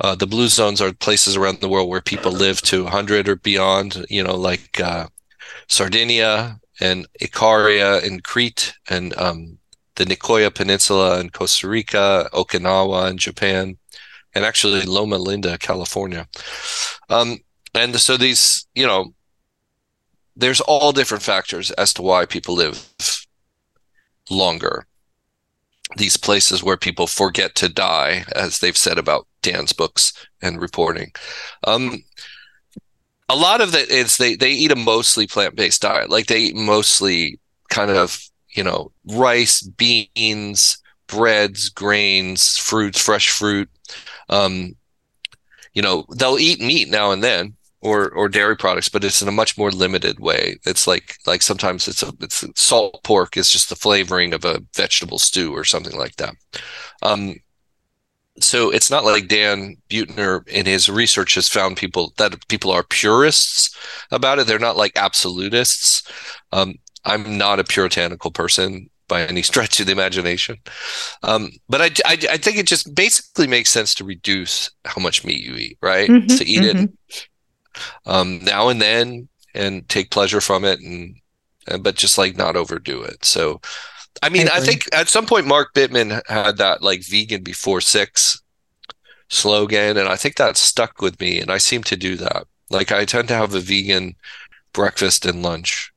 [0.00, 3.36] Uh, the blue zones are places around the world where people live to 100 or
[3.36, 5.06] beyond, you know, like uh,
[5.68, 9.58] Sardinia and Icaria in Crete and um,
[9.96, 13.78] the Nicoya Peninsula in Costa Rica, Okinawa in Japan,
[14.34, 16.28] and actually Loma Linda, California.
[17.08, 17.38] Um,
[17.74, 19.14] and so these, you know,
[20.36, 22.88] there's all different factors as to why people live
[24.30, 24.86] longer.
[25.96, 31.12] These places where people forget to die, as they've said about Dan's books and reporting.
[31.64, 32.02] Um,
[33.28, 36.10] a lot of it is they they eat a mostly plant based diet.
[36.10, 43.68] Like they eat mostly kind of you know rice, beans, breads, grains, fruits, fresh fruit.
[44.28, 44.74] Um,
[45.74, 49.28] you know they'll eat meat now and then, or or dairy products, but it's in
[49.28, 50.56] a much more limited way.
[50.64, 54.62] It's like like sometimes it's a it's salt pork is just the flavoring of a
[54.74, 56.34] vegetable stew or something like that.
[57.02, 57.36] Um,
[58.40, 62.82] so it's not like Dan Buettner in his research has found people that people are
[62.82, 63.76] purists
[64.10, 64.46] about it.
[64.46, 66.02] They're not like absolutists.
[66.52, 70.56] Um, I'm not a puritanical person by any stretch of the imagination.
[71.22, 75.24] Um, but I, I, I, think it just basically makes sense to reduce how much
[75.24, 76.08] meat you eat, right?
[76.08, 76.84] Mm-hmm, to eat mm-hmm.
[76.84, 77.28] it
[78.06, 81.16] um, now and then and take pleasure from it and,
[81.68, 83.24] and but just like not overdo it.
[83.24, 83.60] So
[84.22, 87.80] i mean I, I, think at some point mark bittman had that like vegan before
[87.80, 88.40] six
[89.28, 92.46] slogan and i think that stuck with me and i seem to do that.
[92.70, 94.16] Like i tend to have a vegan
[94.72, 95.92] breakfast and lunch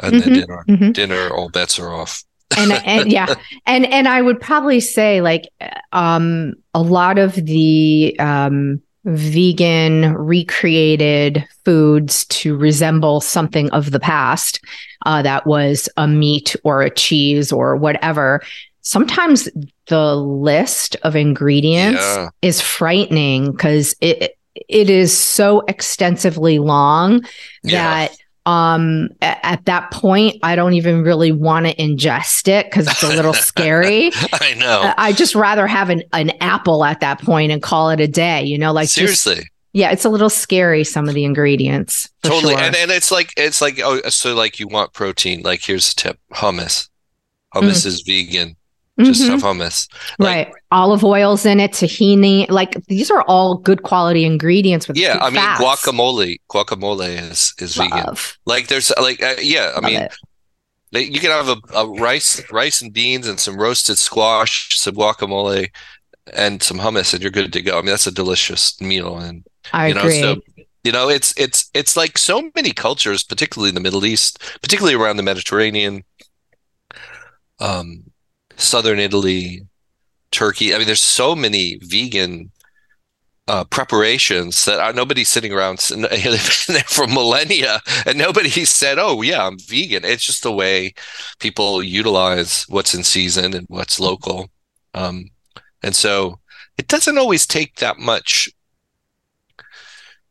[0.00, 0.64] and mm-hmm, then dinner.
[0.68, 0.92] Mm-hmm.
[0.92, 2.24] dinner all bets are off.
[2.56, 3.34] And, and yeah.
[3.66, 5.48] And and i would probably say like
[5.92, 14.60] um a lot of the um vegan recreated foods to resemble something of the past
[15.06, 18.42] uh, that was a meat or a cheese or whatever
[18.82, 19.48] sometimes
[19.88, 22.28] the list of ingredients yeah.
[22.42, 27.22] is frightening because it it is so extensively long
[27.62, 28.06] yeah.
[28.06, 28.16] that
[28.48, 33.08] um at, that point i don't even really want to ingest it because it's a
[33.08, 34.10] little scary.
[34.32, 34.94] I know.
[34.96, 38.44] I just rather have an, an apple at that point and call it a day
[38.44, 39.36] you know like seriously?
[39.36, 42.62] Just, yeah it's a little scary some of the ingredients totally sure.
[42.62, 45.94] and, and it's like it's like oh so like you want protein like here's a
[45.94, 46.88] tip hummus.
[47.54, 47.86] Hummus mm.
[47.86, 48.56] is vegan
[49.04, 49.32] just mm-hmm.
[49.32, 49.88] have hummus.
[50.18, 50.54] Like, right.
[50.70, 52.50] Olive oils in it, tahini.
[52.50, 55.60] Like these are all good quality ingredients with Yeah, I mean fats.
[55.60, 56.36] guacamole.
[56.50, 57.90] Guacamole is is Love.
[57.90, 58.16] vegan.
[58.44, 60.08] Like there's like uh, yeah, I Love mean
[60.92, 61.12] it.
[61.12, 65.68] you can have a, a, rice rice and beans and some roasted squash, some guacamole
[66.34, 67.78] and some hummus and you're good to go.
[67.78, 70.20] I mean that's a delicious meal and I you know agree.
[70.20, 70.40] so
[70.84, 74.96] you know it's it's it's like so many cultures particularly in the Middle East, particularly
[74.96, 76.04] around the Mediterranean
[77.60, 78.07] um
[78.58, 79.66] southern Italy,
[80.30, 80.74] Turkey.
[80.74, 82.50] I mean, there's so many vegan
[83.46, 88.98] uh, preparations that are, nobody's sitting around they've been there for millennia and nobody said,
[88.98, 90.92] "Oh, yeah, I'm vegan." It's just the way
[91.38, 94.50] people utilize what's in season and what's local,
[94.92, 95.30] um,
[95.82, 96.40] and so
[96.76, 98.50] it doesn't always take that much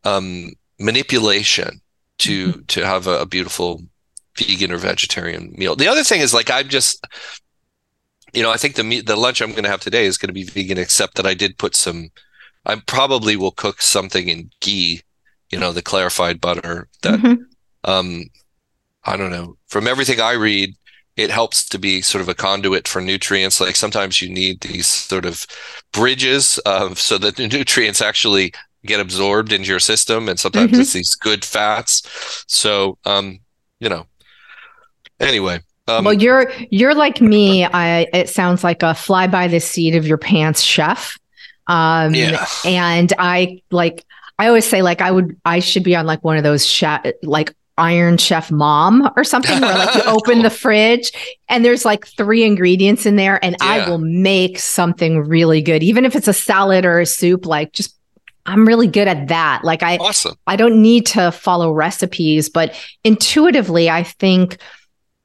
[0.04, 1.82] um, manipulation
[2.20, 2.62] to mm-hmm.
[2.68, 3.82] to have a, a beautiful
[4.38, 5.76] vegan or vegetarian meal.
[5.76, 7.04] The other thing is like I'm just
[8.34, 10.28] you know, I think the meat, the lunch I'm going to have today is going
[10.28, 12.10] to be vegan, except that I did put some.
[12.66, 15.02] I probably will cook something in ghee,
[15.50, 16.90] you know, the clarified butter.
[17.04, 17.44] That, mm-hmm.
[17.90, 18.24] um,
[19.06, 19.58] I don't know.
[19.68, 20.76] From everything I read,
[21.16, 23.62] it helps to be sort of a conduit for nutrients.
[23.62, 25.46] Like sometimes you need these sort of
[25.94, 28.54] bridges uh, so that the nutrients actually
[28.86, 30.82] get absorbed into your system, and sometimes mm-hmm.
[30.82, 32.44] it's these good fats.
[32.48, 33.40] So, um,
[33.80, 34.06] you know,
[35.20, 37.66] anyway um, well, you're you're like me.
[37.66, 41.18] I it sounds like a fly by the seat of your pants chef.
[41.68, 42.46] Um, yeah.
[42.66, 44.06] And I like
[44.40, 47.06] I always say like I would I should be on like one of those chef
[47.24, 51.12] like Iron Chef Mom or something where like you open the fridge
[51.48, 53.68] and there's like three ingredients in there and yeah.
[53.68, 57.74] I will make something really good even if it's a salad or a soup like
[57.74, 57.96] just
[58.48, 59.66] I'm really good at that.
[59.66, 60.36] Like I awesome.
[60.48, 62.74] I don't need to follow recipes, but
[63.04, 64.58] intuitively I think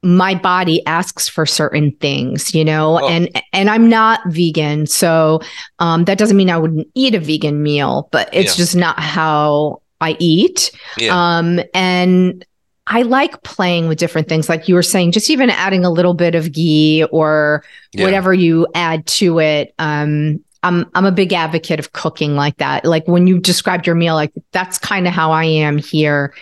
[0.03, 3.07] my body asks for certain things you know oh.
[3.07, 5.39] and and i'm not vegan so
[5.79, 8.63] um, that doesn't mean i wouldn't eat a vegan meal but it's yeah.
[8.63, 11.37] just not how i eat yeah.
[11.37, 12.45] um, and
[12.87, 16.13] i like playing with different things like you were saying just even adding a little
[16.13, 18.03] bit of ghee or yeah.
[18.03, 22.85] whatever you add to it um, I'm I'm a big advocate of cooking like that.
[22.85, 26.33] Like when you described your meal, like that's kind of how I am here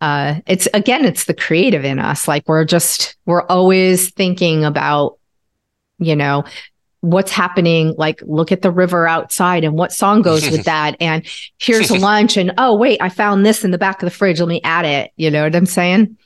[0.00, 2.28] uh, it's again, it's the creative in us.
[2.28, 5.18] Like we're just, we're always thinking about,
[5.98, 6.44] you know,
[7.00, 10.96] what's happening like look at the river outside and what song goes with that.
[11.00, 11.24] And
[11.58, 14.40] here's lunch and oh wait i found this in the back of the fridge.
[14.40, 15.12] Let me add it.
[15.16, 16.16] You know what i'm saying?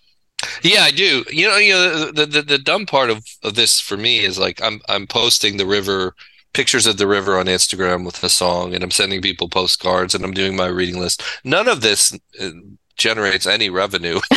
[0.62, 1.24] Yeah i do.
[1.30, 4.38] You know you know the the, the dumb part of, of this for me is
[4.38, 6.14] like i'm i'm posting the river
[6.54, 10.24] pictures of the river on instagram with a song and i'm sending people postcards and
[10.24, 11.22] i'm doing my reading list.
[11.44, 12.50] None of this uh,
[12.96, 14.20] generates any revenue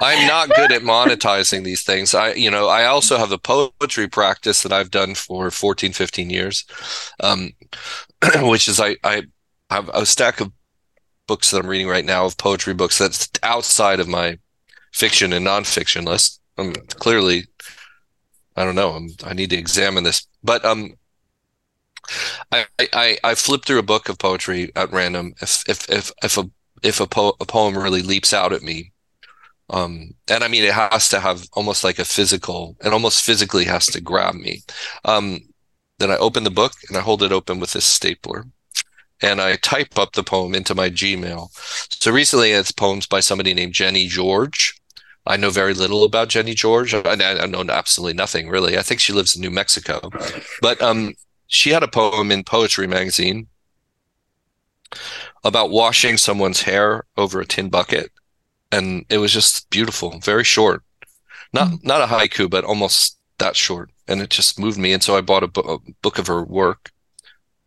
[0.00, 2.14] I'm not good at monetizing these things.
[2.14, 6.30] I, you know, I also have a poetry practice that I've done for 14, 15
[6.30, 6.64] years,
[7.20, 7.52] um,
[8.42, 9.22] which is I, I
[9.70, 10.52] have a stack of
[11.26, 14.38] books that I'm reading right now of poetry books that's outside of my
[14.92, 16.40] fiction and nonfiction list.
[16.58, 17.46] I'm um, clearly,
[18.56, 18.90] I don't know.
[18.90, 20.94] I'm, I need to examine this, but um,
[22.52, 25.34] I, I I flip through a book of poetry at random.
[25.40, 26.48] If if if if a
[26.84, 28.92] if a, po- a poem really leaps out at me,
[29.70, 33.64] um, and I mean, it has to have almost like a physical, it almost physically
[33.64, 34.62] has to grab me.
[35.04, 35.40] Um,
[35.98, 38.46] then I open the book and I hold it open with this stapler
[39.22, 41.48] and I type up the poem into my Gmail.
[42.02, 44.78] So recently it's poems by somebody named Jenny George.
[45.26, 46.92] I know very little about Jenny George.
[46.92, 48.76] I, I know absolutely nothing really.
[48.76, 50.10] I think she lives in New Mexico,
[50.60, 51.14] but um,
[51.46, 53.46] she had a poem in Poetry Magazine
[55.44, 58.10] about washing someone's hair over a tin bucket
[58.74, 60.82] and it was just beautiful, very short.
[61.52, 61.86] Not mm-hmm.
[61.86, 64.92] not a haiku, but almost that short, and it just moved me.
[64.92, 66.90] And so I bought a, bu- a book of her work.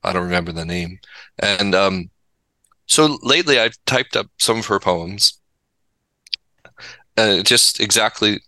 [0.03, 0.99] I don't remember the name,
[1.39, 2.09] and um,
[2.85, 5.39] so lately I've typed up some of her poems,
[7.17, 8.41] uh, just exactly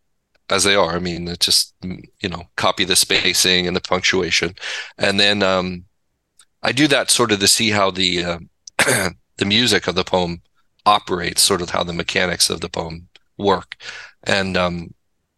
[0.49, 0.95] as they are.
[0.95, 4.55] I mean, it just you know, copy the spacing and the punctuation,
[4.97, 5.85] and then um,
[6.61, 8.39] I do that sort of to see how the uh,
[9.37, 10.41] the music of the poem
[10.85, 13.07] operates, sort of how the mechanics of the poem
[13.37, 13.75] work.
[14.23, 14.93] And um,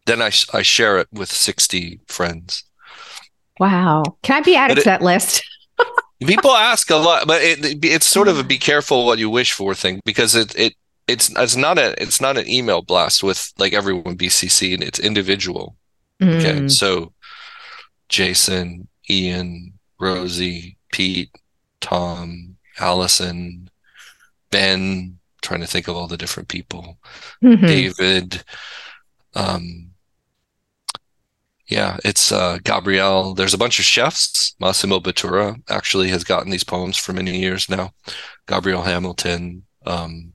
[0.06, 2.64] then I, I share it with 60 friends.
[3.58, 4.02] Wow.
[4.22, 5.44] Can I be added to that list?
[6.26, 9.52] people ask a lot, but it, it's sort of a be careful what you wish
[9.52, 10.74] for thing because it, it,
[11.06, 14.98] it's, it's not a, it's not an email blast with like everyone BCC and it's
[14.98, 15.76] individual.
[16.20, 16.38] Mm.
[16.38, 16.68] Okay.
[16.68, 17.12] So
[18.08, 21.30] Jason, Ian, Rosie, Pete,
[21.80, 22.51] Tom,
[22.82, 23.70] Allison,
[24.50, 26.98] Ben, trying to think of all the different people.
[27.42, 27.66] Mm-hmm.
[27.66, 28.44] David,
[29.34, 29.92] um,
[31.66, 33.34] yeah, it's uh, Gabrielle.
[33.34, 34.54] There's a bunch of chefs.
[34.60, 37.92] Massimo Bottura actually has gotten these poems for many years now.
[38.46, 39.62] Gabrielle Hamilton.
[39.86, 40.34] Um,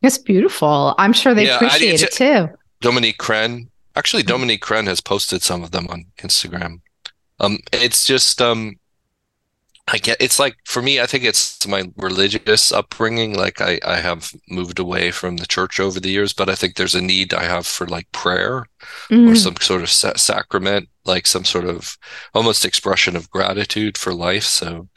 [0.00, 0.94] it's beautiful.
[0.98, 2.48] I'm sure they yeah, appreciate it too.
[2.80, 3.68] Dominique Crenn.
[3.96, 6.80] Actually, Dominique Crenn has posted some of them on Instagram.
[7.40, 8.76] Um, it's just um,
[9.90, 13.34] I get it's like for me, I think it's my religious upbringing.
[13.34, 16.76] Like I, I have moved away from the church over the years, but I think
[16.76, 18.66] there's a need I have for like prayer
[19.10, 19.30] mm-hmm.
[19.30, 21.96] or some sort of sa- sacrament, like some sort of
[22.34, 24.44] almost expression of gratitude for life.
[24.44, 24.88] So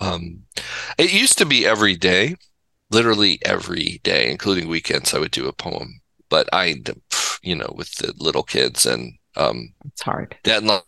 [0.00, 0.44] um,
[0.96, 2.36] it used to be every day,
[2.90, 6.00] literally every day, including weekends, I would do a poem.
[6.30, 6.76] But I,
[7.42, 10.36] you know, with the little kids and um, it's hard.
[10.44, 10.82] Deadlines.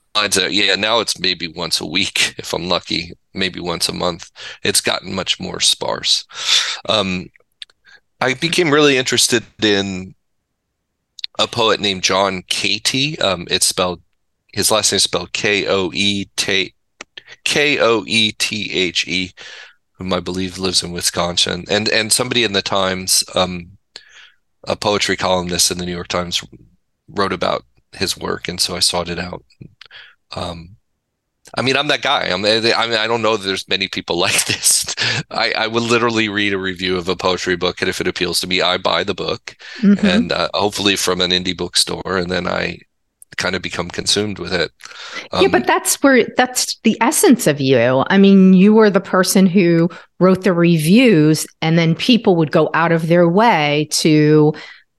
[0.50, 4.30] Yeah, now it's maybe once a week if I'm lucky maybe once a month.
[4.62, 6.24] It's gotten much more sparse.
[6.88, 7.26] Um,
[8.20, 10.14] I became really interested in
[11.38, 13.20] a poet named John Koethe.
[13.20, 14.00] Um, it's spelled
[14.54, 16.74] his last name is spelled K O E T
[17.44, 19.32] K O E T H E,
[19.98, 23.76] whom I believe lives in Wisconsin, and and somebody in the Times, um,
[24.62, 26.42] a poetry columnist in the New York Times,
[27.08, 27.64] wrote about
[27.96, 29.44] his work, and so I sought it out.
[30.34, 30.76] Um,
[31.56, 32.28] I mean, I'm that guy.
[32.30, 34.94] I'm, I mean, I don't know that there's many people like this.
[35.30, 38.40] I, I would literally read a review of a poetry book, and if it appeals
[38.40, 40.06] to me, I buy the book, mm-hmm.
[40.06, 42.78] and uh, hopefully from an indie bookstore, and then I
[43.36, 44.70] kind of become consumed with it.
[45.32, 48.04] Um, yeah, but that's where that's the essence of you.
[48.08, 49.90] I mean, you were the person who
[50.20, 54.54] wrote the reviews, and then people would go out of their way to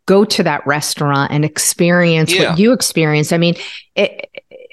[0.06, 2.50] go to that restaurant and experience yeah.
[2.50, 3.34] what you experienced.
[3.34, 3.56] I mean,
[3.96, 4.30] it,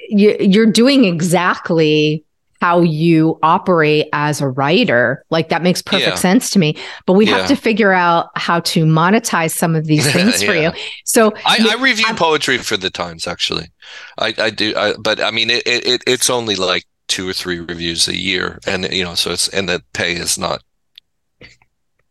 [0.09, 2.25] you, are doing exactly
[2.61, 5.25] how you operate as a writer.
[5.31, 6.15] Like that makes perfect yeah.
[6.15, 6.77] sense to me.
[7.07, 7.39] But we yeah.
[7.39, 10.49] have to figure out how to monetize some of these things yeah.
[10.49, 10.71] for you.
[11.05, 13.27] So I, I review I'm, poetry for the Times.
[13.27, 13.73] Actually,
[14.17, 14.75] I, I do.
[14.77, 18.61] I, but I mean, it, it it's only like two or three reviews a year,
[18.65, 20.63] and you know, so it's and the pay is not,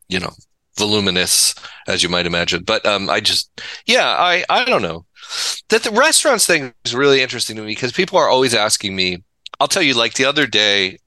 [0.10, 0.34] you know,
[0.78, 1.56] voluminous
[1.88, 2.64] as you might imagine.
[2.64, 5.06] But um, I just, yeah, I I don't know
[5.70, 9.24] that the restaurants thing is really interesting to me because people are always asking me.
[9.60, 10.98] I'll tell you, like the other day,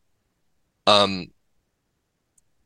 [0.86, 1.26] um,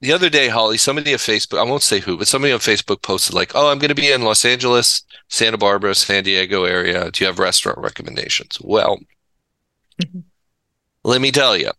[0.01, 3.03] the other day, Holly, somebody on Facebook, I won't say who, but somebody on Facebook
[3.03, 7.11] posted like, "Oh, I'm going to be in Los Angeles, Santa Barbara, San Diego area.
[7.11, 8.99] Do you have restaurant recommendations?" Well,
[10.03, 10.21] Mm-hmm.
[11.05, 11.71] Let me tell you,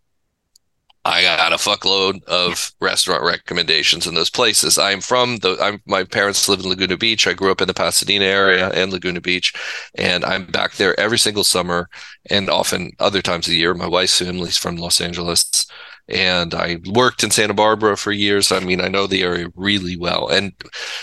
[1.04, 4.76] I got a fuckload of restaurant recommendations in those places.
[4.76, 5.56] I'm from the.
[5.60, 7.26] I'm my parents live in Laguna Beach.
[7.26, 9.54] I grew up in the Pasadena area and Laguna Beach,
[9.94, 11.88] and I'm back there every single summer
[12.28, 13.72] and often other times of the year.
[13.72, 15.66] My wife's family's from Los Angeles,
[16.06, 18.52] and I worked in Santa Barbara for years.
[18.52, 20.28] I mean, I know the area really well.
[20.28, 20.52] And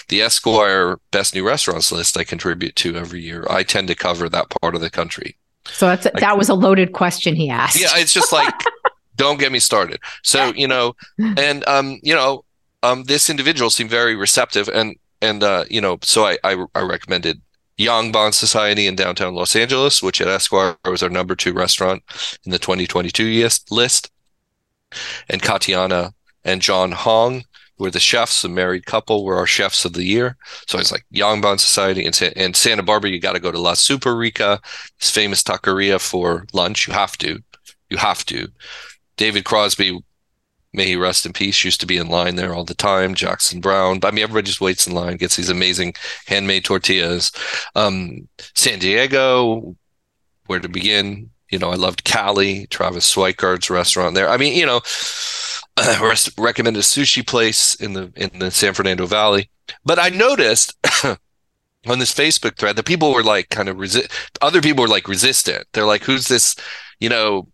[0.09, 3.47] the Esquire Best New Restaurants list I contribute to every year.
[3.49, 5.37] I tend to cover that part of the country.
[5.65, 7.79] So that's like, that was a loaded question he asked.
[7.79, 8.53] Yeah, it's just like
[9.17, 9.99] don't get me started.
[10.23, 12.43] So, you know, and um, you know,
[12.83, 16.81] um this individual seemed very receptive and and uh, you know, so I I, I
[16.81, 17.41] recommended
[17.77, 22.03] Yangban Society in downtown Los Angeles, which at Esquire was our number two restaurant
[22.45, 24.11] in the 2022 list.
[25.29, 26.13] And Katianna
[26.43, 27.43] and John Hong
[27.77, 30.37] were the chefs, a married couple, were our chefs of the year.
[30.67, 33.11] So it's like Yangban Society and, and Santa Barbara.
[33.11, 34.59] You got to go to La Super Rica,
[34.99, 36.87] this famous taqueria for lunch.
[36.87, 37.43] You have to,
[37.89, 38.47] you have to.
[39.17, 39.99] David Crosby,
[40.73, 43.15] may he rest in peace, used to be in line there all the time.
[43.15, 43.99] Jackson Browne.
[44.03, 45.95] I mean, everybody just waits in line, gets these amazing
[46.27, 47.31] handmade tortillas.
[47.75, 49.75] Um, San Diego,
[50.45, 51.31] where to begin?
[51.49, 54.29] You know, I loved Callie, Travis Swikard's restaurant there.
[54.29, 54.81] I mean, you know,
[55.77, 59.49] uh, recommended a sushi place in the in the San Fernando Valley.
[59.85, 64.11] But I noticed on this Facebook thread that people were like kind of resist.
[64.41, 65.65] Other people were like resistant.
[65.71, 66.55] They're like, "Who's this?"
[66.99, 67.47] You know,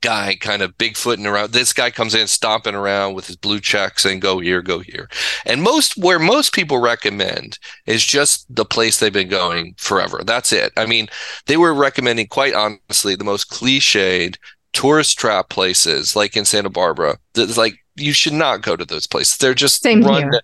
[0.00, 1.52] guy kind of bigfooting around.
[1.52, 5.08] This guy comes in stomping around with his blue checks and go here, go here.
[5.44, 10.22] And most, where most people recommend is just the place they've been going forever.
[10.24, 10.72] That's it.
[10.76, 11.08] I mean,
[11.46, 14.36] they were recommending, quite honestly, the most cliched
[14.72, 17.18] tourist trap places like in Santa Barbara.
[17.34, 19.36] That's like, you should not go to those places.
[19.36, 20.22] They're just Same run.
[20.22, 20.40] Here.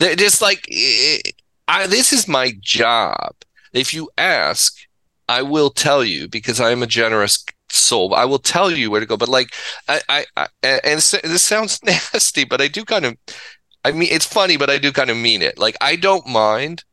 [0.00, 1.18] They're just like, eh,
[1.68, 3.32] I, this is my job.
[3.72, 4.76] If you ask,
[5.28, 8.14] I will tell you because I am a generous soul.
[8.14, 9.16] I will tell you where to go.
[9.16, 9.54] But like,
[9.88, 13.16] I, I, I and this sounds nasty, but I do kind of,
[13.84, 15.58] I mean, it's funny, but I do kind of mean it.
[15.58, 16.84] Like, I don't mind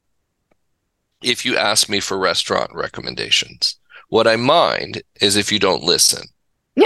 [1.24, 3.78] if you ask me for restaurant recommendations.
[4.09, 6.28] What I mind is if you don't listen.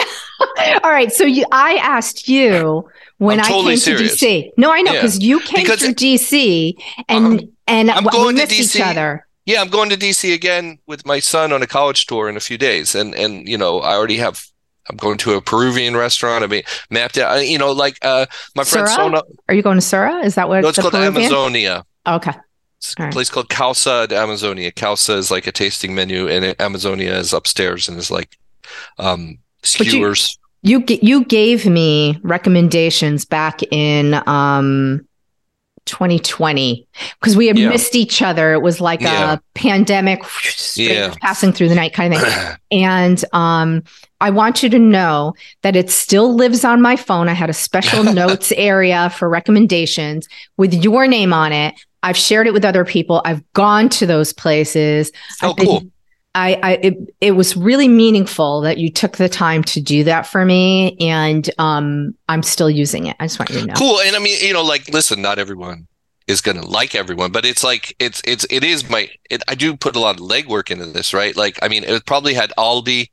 [0.84, 1.12] All right.
[1.12, 4.20] So you, I asked you when totally I came serious.
[4.20, 4.50] to DC.
[4.58, 5.28] No, I know because yeah.
[5.28, 6.76] you came because, to DC
[7.08, 8.76] and and I'm going we missed to DC.
[8.76, 12.28] each other yeah, I'm going to DC again with my son on a college tour
[12.30, 14.44] in a few days, and and you know I already have.
[14.88, 16.44] I'm going to a Peruvian restaurant.
[16.44, 17.48] I mean, mapped out.
[17.48, 18.96] You know, like uh, my friend Sura?
[18.96, 19.22] Sona.
[19.50, 20.24] Are you going to Sura?
[20.24, 20.62] Is that what?
[20.62, 21.16] No, it's called Peruvian?
[21.16, 21.86] Amazonia.
[22.08, 22.34] okay.
[22.78, 24.72] It's a place called Causa de Amazonia.
[24.72, 28.38] Causa is like a tasting menu, and Amazonia is upstairs and is like
[29.00, 30.38] um, skewers.
[30.62, 35.08] You, you you gave me recommendations back in um
[35.86, 36.88] 2020
[37.20, 37.70] because we had yeah.
[37.70, 38.54] missed each other.
[38.54, 39.34] It was like yeah.
[39.34, 40.24] a pandemic
[40.76, 41.14] yeah.
[41.22, 42.58] passing through the night kind of thing.
[42.72, 43.84] and um,
[44.22, 47.30] I want you to know that it still lives on my phone.
[47.30, 50.28] I had a special notes area for recommendations
[50.58, 51.76] with your name on it.
[52.04, 53.22] I've shared it with other people.
[53.26, 55.12] I've gone to those places.
[55.42, 55.84] Oh, cool.
[56.36, 60.28] I, I it, it was really meaningful that you took the time to do that
[60.28, 63.16] for me, and um, I'm still using it.
[63.20, 63.74] I just want you to know.
[63.74, 65.88] Cool, and I mean, you know, like, listen, not everyone
[66.28, 69.10] is going to like everyone, but it's like it's it's it is my.
[69.30, 71.36] It, I do put a lot of legwork into this, right?
[71.36, 73.10] Like, I mean, it probably had Albi,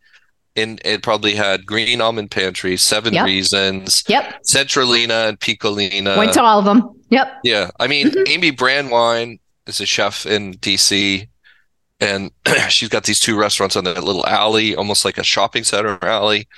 [0.56, 3.24] and it probably had Green Almond Pantry, Seven yep.
[3.24, 6.16] Reasons, yep, Centrolina and Piccolina.
[6.16, 6.90] Went to all of them.
[7.10, 7.40] Yep.
[7.44, 8.24] Yeah, I mean, mm-hmm.
[8.26, 11.28] Amy Brandwein is a chef in DC
[12.03, 12.30] and
[12.68, 16.48] she's got these two restaurants on that little alley, almost like a shopping center alley.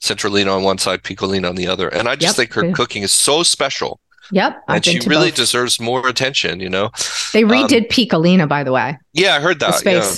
[0.00, 1.88] Centrolina on one side, Piccolina on the other.
[1.88, 2.48] And I just yep.
[2.48, 4.00] think her cooking is so special.
[4.32, 4.62] Yep.
[4.68, 5.36] I've and she really both.
[5.36, 6.90] deserves more attention, you know.
[7.32, 8.98] They redid um, Piccolina, by the way.
[9.12, 9.84] Yeah, I heard that.
[9.84, 10.10] Yeah.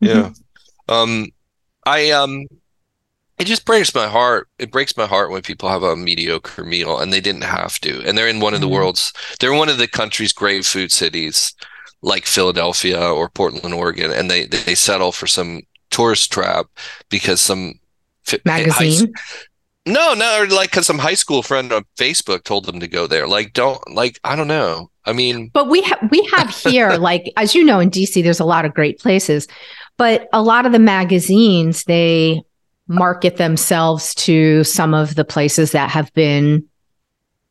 [0.00, 0.14] Yeah.
[0.14, 0.92] Mm-hmm.
[0.92, 1.28] Um
[1.86, 2.46] I um
[3.38, 4.48] it just breaks my heart.
[4.58, 8.02] It breaks my heart when people have a mediocre meal and they didn't have to.
[8.06, 8.74] And they're in one of the mm-hmm.
[8.74, 11.54] world's they're one of the country's great food cities
[12.02, 16.66] like Philadelphia or Portland, Oregon, and they they settle for some tourist trap
[17.08, 17.78] because some
[18.44, 19.12] magazine.
[19.86, 23.26] no, no, like because some high school friend on Facebook told them to go there.
[23.26, 24.90] Like, don't like I don't know.
[25.04, 28.40] I mean, but we have we have here, like as you know, in DC, there's
[28.40, 29.46] a lot of great places,
[29.96, 32.42] but a lot of the magazines they
[32.88, 36.66] market themselves to some of the places that have been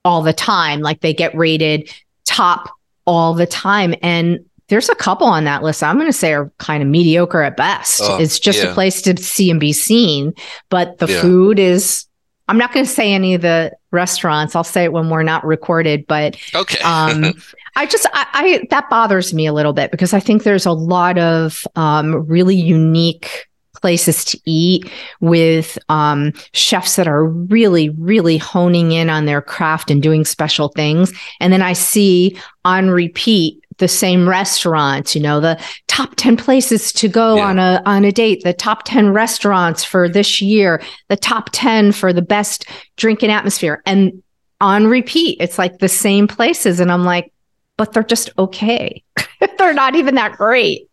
[0.04, 0.82] all the time.
[0.82, 1.94] Like they get rated
[2.26, 2.70] top
[3.10, 3.96] all the time.
[4.02, 7.42] And there's a couple on that list I'm going to say are kind of mediocre
[7.42, 8.02] at best.
[8.02, 8.70] Uh, it's just yeah.
[8.70, 10.34] a place to see and be seen,
[10.70, 11.22] but the yeah.
[11.22, 12.06] food is.
[12.48, 14.56] I'm not going to say any of the restaurants.
[14.56, 16.08] I'll say it when we're not recorded.
[16.08, 17.36] But okay, um,
[17.76, 20.72] I just I, I, that bothers me a little bit because I think there's a
[20.72, 23.49] lot of um, really unique
[23.82, 29.90] places to eat with um, chefs that are really, really honing in on their craft
[29.92, 31.12] and doing special things.
[31.40, 36.94] And then I see on repeat the same restaurants, you know, the top 10 places
[36.94, 37.48] to go yeah.
[37.48, 41.94] on a on a date, the top 10 restaurants for this year, the top 10
[41.94, 42.66] for the best
[42.98, 43.82] drinking atmosphere.
[43.86, 44.22] And
[44.62, 46.80] on repeat, it's like the same places.
[46.80, 47.32] And I'm like,
[47.78, 49.04] but they're just okay.
[49.58, 50.90] they're not even that great.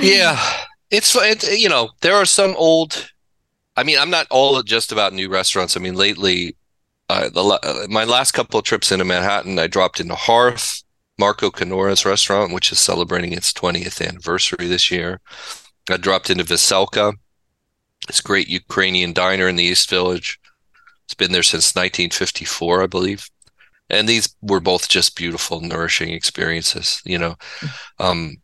[0.00, 0.40] Yeah.
[0.90, 3.10] It's, it, you know, there are some old,
[3.76, 5.76] I mean, I'm not all just about new restaurants.
[5.76, 6.56] I mean, lately,
[7.08, 10.82] uh, the, uh, my last couple of trips into Manhattan, I dropped into Hearth,
[11.18, 15.20] Marco Canora's restaurant, which is celebrating its 20th anniversary this year.
[15.90, 17.14] I dropped into Veselka,
[18.06, 20.38] this great Ukrainian diner in the East Village.
[21.04, 23.28] It's been there since 1954, I believe.
[23.90, 27.00] And these were both just beautiful, nourishing experiences.
[27.04, 28.02] You know, mm-hmm.
[28.02, 28.36] um,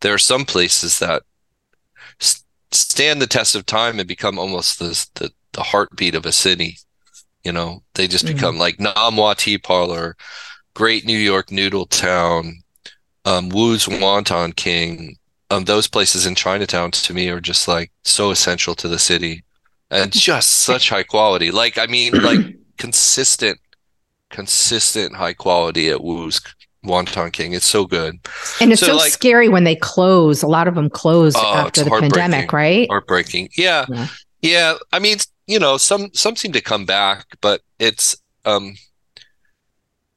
[0.00, 1.22] there are some places that
[2.72, 6.78] stand the test of time and become almost the, the, the heartbeat of a city.
[7.44, 8.34] You know, they just mm-hmm.
[8.34, 10.16] become like Nam Wah Tea Parlor,
[10.74, 12.62] Great New York Noodle Town,
[13.24, 15.16] um, Wu's Wonton King.
[15.50, 19.42] Um, those places in Chinatown to me are just like so essential to the city
[19.90, 21.50] and just such high quality.
[21.50, 23.58] Like, I mean, like consistent,
[24.28, 26.40] consistent high quality at Wu's
[26.84, 27.52] Wonton King.
[27.52, 28.18] It's so good.
[28.60, 30.42] And it's so, so like, scary when they close.
[30.42, 32.88] A lot of them close oh, after the pandemic, right?
[32.88, 33.50] Heartbreaking.
[33.56, 33.86] Yeah.
[33.88, 34.08] yeah.
[34.42, 34.74] Yeah.
[34.92, 38.74] I mean, you know, some some seem to come back, but it's um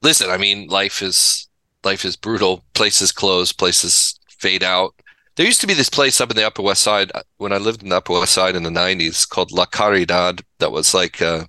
[0.01, 1.49] listen, I mean, life is
[1.84, 2.64] life is brutal.
[2.74, 4.93] Places close, places fade out.
[5.36, 7.57] There used to be this place up in the Upper West Side uh, when I
[7.57, 10.43] lived in the Upper West Side in the '90s called La Caridad.
[10.59, 11.45] That was like, uh,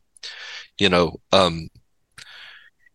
[0.78, 1.68] you know, um,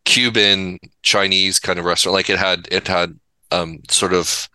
[0.10, 2.16] Cuban Chinese kind of restaurant.
[2.16, 3.20] Like it had it had
[3.51, 4.49] um, sort of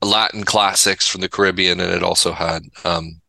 [0.00, 3.20] Latin classics from the Caribbean, and it also had um,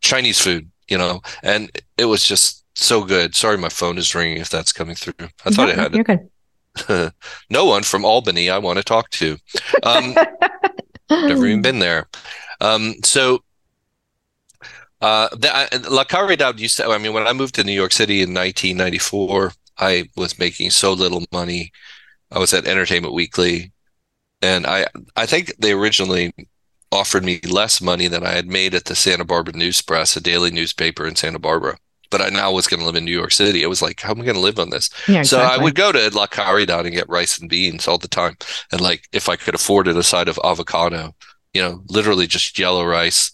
[0.00, 0.68] Chinese food.
[0.88, 3.36] You know, and it was just so good.
[3.36, 4.38] Sorry, my phone is ringing.
[4.38, 5.14] If that's coming through,
[5.44, 6.02] I thought no, it had you're.
[6.02, 7.12] Good.
[7.50, 9.38] no one from Albany I want to talk to.
[9.84, 10.16] Um,
[11.10, 12.08] never even been there.
[12.60, 13.44] Um, so
[15.00, 18.22] uh, the, La Caridad used to, I mean, when I moved to New York City
[18.22, 21.72] in 1994, I was making so little money.
[22.30, 23.72] I was at Entertainment Weekly,
[24.42, 26.32] and I I think they originally
[26.92, 30.20] offered me less money than I had made at the Santa Barbara News Press, a
[30.20, 31.78] daily newspaper in Santa Barbara.
[32.10, 33.62] But I now was going to live in New York City.
[33.62, 34.90] It was like, how am I going to live on this?
[35.06, 38.08] Yeah, so I would go to La Caridad and get rice and beans all the
[38.08, 38.36] time.
[38.72, 41.14] And like, if I could afford it, a side of avocado,
[41.54, 43.32] you know, literally just yellow rice,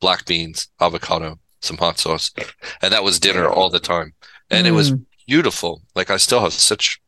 [0.00, 2.32] black beans, avocado, some hot sauce.
[2.80, 4.14] And that was dinner all the time.
[4.50, 5.82] And it was mm beautiful.
[5.94, 7.00] Like I still have such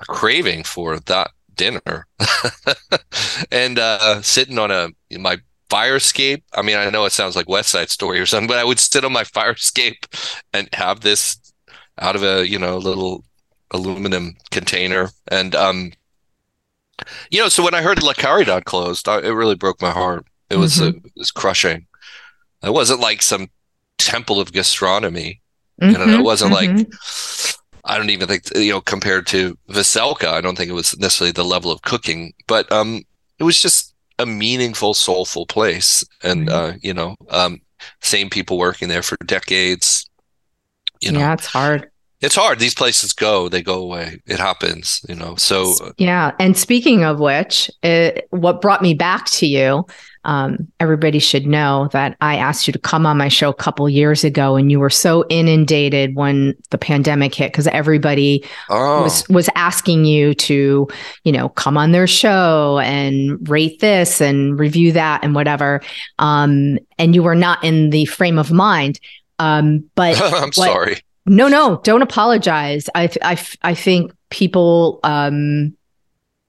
[0.00, 2.08] a craving for that dinner.
[3.52, 4.88] and uh, sitting on a
[5.18, 5.38] my
[5.70, 6.44] fire escape.
[6.52, 8.80] I mean, I know it sounds like West Side Story or something, but I would
[8.80, 10.06] sit on my fire escape
[10.52, 11.38] and have this
[12.00, 13.24] out of a you know little
[13.70, 15.92] aluminum container and um
[17.30, 20.26] you know so when i heard la caridad closed I, it really broke my heart
[20.50, 20.84] it was mm-hmm.
[20.84, 21.86] a, it was crushing
[22.62, 23.48] it wasn't like some
[23.98, 25.41] temple of gastronomy
[25.82, 26.76] Mm-hmm, you know, it wasn't mm-hmm.
[26.76, 30.96] like I don't even think you know compared to Veselka, I don't think it was
[30.98, 33.02] necessarily the level of cooking, but um,
[33.38, 37.60] it was just a meaningful, soulful place, and uh, you know, um,
[38.00, 40.08] same people working there for decades.
[41.00, 41.90] You know, yeah, it's hard.
[42.20, 42.60] It's hard.
[42.60, 44.20] These places go, they go away.
[44.26, 45.34] It happens, you know.
[45.34, 46.30] So yeah.
[46.38, 49.84] And speaking of which, it, what brought me back to you
[50.24, 53.88] um, everybody should know that I asked you to come on my show a couple
[53.88, 59.02] years ago, and you were so inundated when the pandemic hit because everybody oh.
[59.02, 60.86] was was asking you to,
[61.24, 65.80] you know, come on their show and rate this and review that and whatever.
[66.18, 69.00] Um, and you were not in the frame of mind.
[69.38, 71.00] Um, but I'm what, sorry.
[71.26, 72.88] No, no, don't apologize.
[72.94, 75.76] I, I, I think people, um,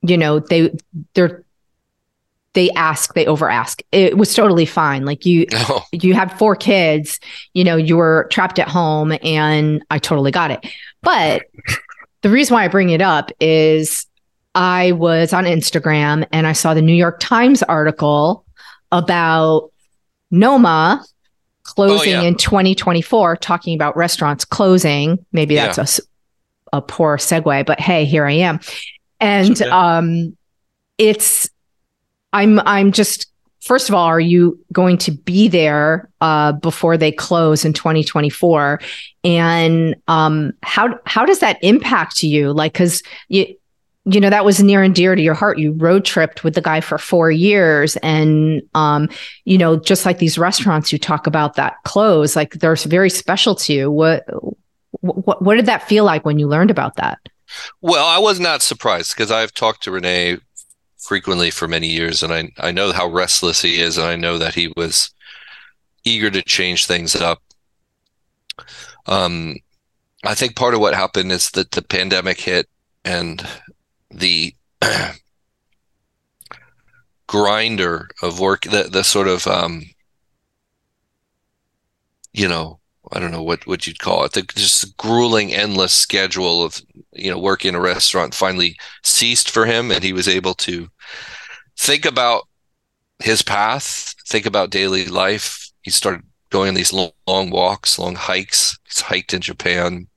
[0.02, 0.72] you know, they
[1.14, 1.44] they're
[2.54, 3.82] they ask, they over ask.
[3.92, 5.06] It was totally fine.
[5.06, 5.84] Like you, oh.
[5.92, 7.20] you have four kids,
[7.54, 10.66] you know, you were trapped at home and I totally got it.
[11.02, 11.44] But
[12.22, 14.06] the reason why I bring it up is
[14.56, 18.46] I was on Instagram and I saw the New York Times article
[18.92, 19.72] about
[20.30, 21.04] Noma
[21.64, 22.28] closing oh, yeah.
[22.28, 25.26] in 2024, talking about restaurants closing.
[25.32, 26.04] Maybe that's yeah.
[26.72, 28.60] a, a poor segue, but hey, here I am.
[29.20, 29.70] And okay.
[29.70, 30.38] um,
[30.98, 31.50] it's
[32.34, 33.28] I'm I'm just
[33.64, 38.80] first of all, are you going to be there uh, before they close in 2024?
[39.24, 42.52] And um, how how does that impact you?
[42.52, 43.56] Like, because you
[44.06, 46.62] you know that was near and dear to your heart you road tripped with the
[46.62, 49.08] guy for four years and um
[49.46, 53.56] you know just like these restaurants you talk about that close like they're very special
[53.56, 54.26] to you what
[55.00, 57.18] what, what did that feel like when you learned about that
[57.82, 60.38] well i was not surprised because i've talked to rene
[61.04, 64.38] frequently for many years and i i know how restless he is and i know
[64.38, 65.14] that he was
[66.06, 67.42] eager to change things up.
[69.06, 69.56] Um
[70.26, 72.68] i think part of what happened is that the pandemic hit
[73.04, 73.46] and
[74.10, 74.56] the
[77.28, 79.84] grinder of work, the the sort of um,
[82.32, 82.80] you know,
[83.14, 86.82] I don't know what what you'd call it, the just grueling, endless schedule of
[87.14, 90.90] you know working in a restaurant finally ceased for him, and he was able to
[91.78, 92.48] think about
[93.20, 95.70] his path, think about daily life.
[95.82, 98.78] He started going on these long, long walks, long hikes.
[98.86, 100.08] He's hiked in Japan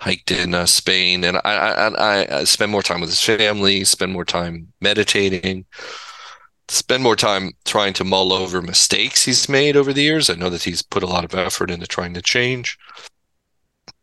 [0.00, 4.12] hiked in uh, Spain, and I, I, I spend more time with his family, spend
[4.12, 5.64] more time meditating,
[6.68, 10.28] spend more time trying to mull over mistakes he's made over the years.
[10.28, 12.78] I know that he's put a lot of effort into trying to change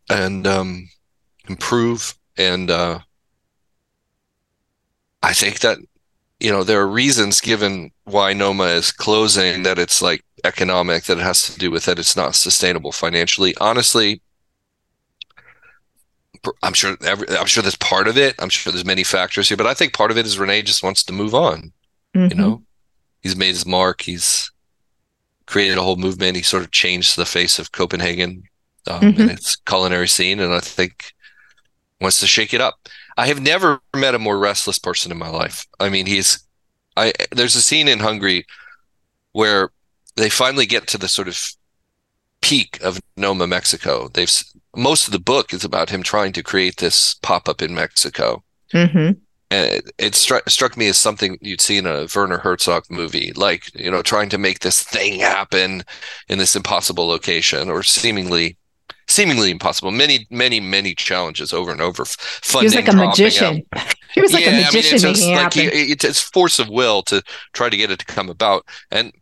[0.10, 0.90] and um,
[1.48, 3.00] improve, and uh,
[5.22, 5.78] I think that
[6.40, 11.18] you know there are reasons given why Noma is closing that it's like economic that
[11.18, 13.56] it has to do with that it's not sustainable financially.
[13.62, 14.22] Honestly,
[16.62, 18.36] I'm sure every, I'm sure that's part of it.
[18.40, 20.84] I'm sure there's many factors here, but I think part of it is Rene just
[20.84, 21.72] wants to move on.
[22.16, 22.32] Mm-hmm.
[22.32, 22.64] You know,
[23.22, 24.02] he's made his mark.
[24.02, 24.52] He's
[25.46, 26.38] created a whole movement.
[26.38, 28.44] He sort of changed the face of Copenhagen
[28.88, 29.22] um, mm-hmm.
[29.22, 31.14] and its culinary scene, and I think
[32.02, 32.76] wants to shake it up.
[33.18, 35.66] I have never met a more restless person in my life.
[35.80, 36.44] I mean, he's
[36.98, 38.46] I there's a scene in Hungry
[39.32, 39.72] where
[40.16, 41.40] they finally get to the sort of
[42.42, 44.10] peak of Noma, Mexico.
[44.14, 44.32] They've
[44.76, 48.44] most of the book is about him trying to create this pop up in Mexico.
[48.74, 49.20] Mm-hmm.
[49.54, 53.32] And it, it struck struck me as something you'd see in a Werner Herzog movie,
[53.36, 55.84] like you know, trying to make this thing happen
[56.28, 58.58] in this impossible location, or seemingly
[59.08, 59.92] seemingly impossible.
[59.92, 62.04] Many, many, many challenges over and over.
[62.04, 63.64] Funding he was like a magician.
[64.16, 67.04] He was like yeah, a magician I mean, it's like he, it's force of will
[67.04, 67.22] to
[67.54, 68.66] try to get it to come about.
[68.90, 69.14] And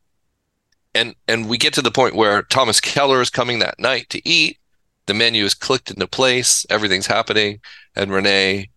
[0.95, 4.25] and and we get to the point where Thomas Keller is coming that night to
[4.25, 4.59] eat,
[5.07, 7.59] the menu is clicked into place, everything's happening,
[7.97, 8.69] and Rene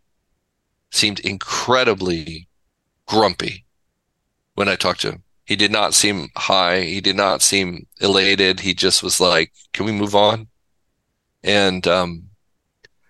[0.94, 2.48] seemed incredibly
[3.06, 3.64] grumpy
[4.54, 5.22] when I talked to him.
[5.44, 6.82] He did not seem high.
[6.82, 8.60] He did not seem elated.
[8.60, 10.48] He just was like, "Can we move on?"
[11.42, 12.24] And um,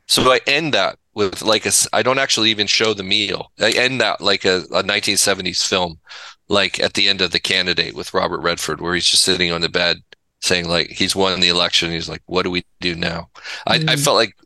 [0.07, 1.73] so I end that with like a.
[1.93, 3.53] I don't actually even show the meal.
[3.61, 6.01] I end that like a, a 1970s film,
[6.49, 9.61] like at the end of the Candidate with Robert Redford, where he's just sitting on
[9.61, 9.99] the bed
[10.41, 11.91] saying like he's won the election.
[11.91, 13.29] He's like, what do we do now?
[13.69, 13.89] Mm-hmm.
[13.89, 14.05] I, I mm.
[14.05, 14.37] felt like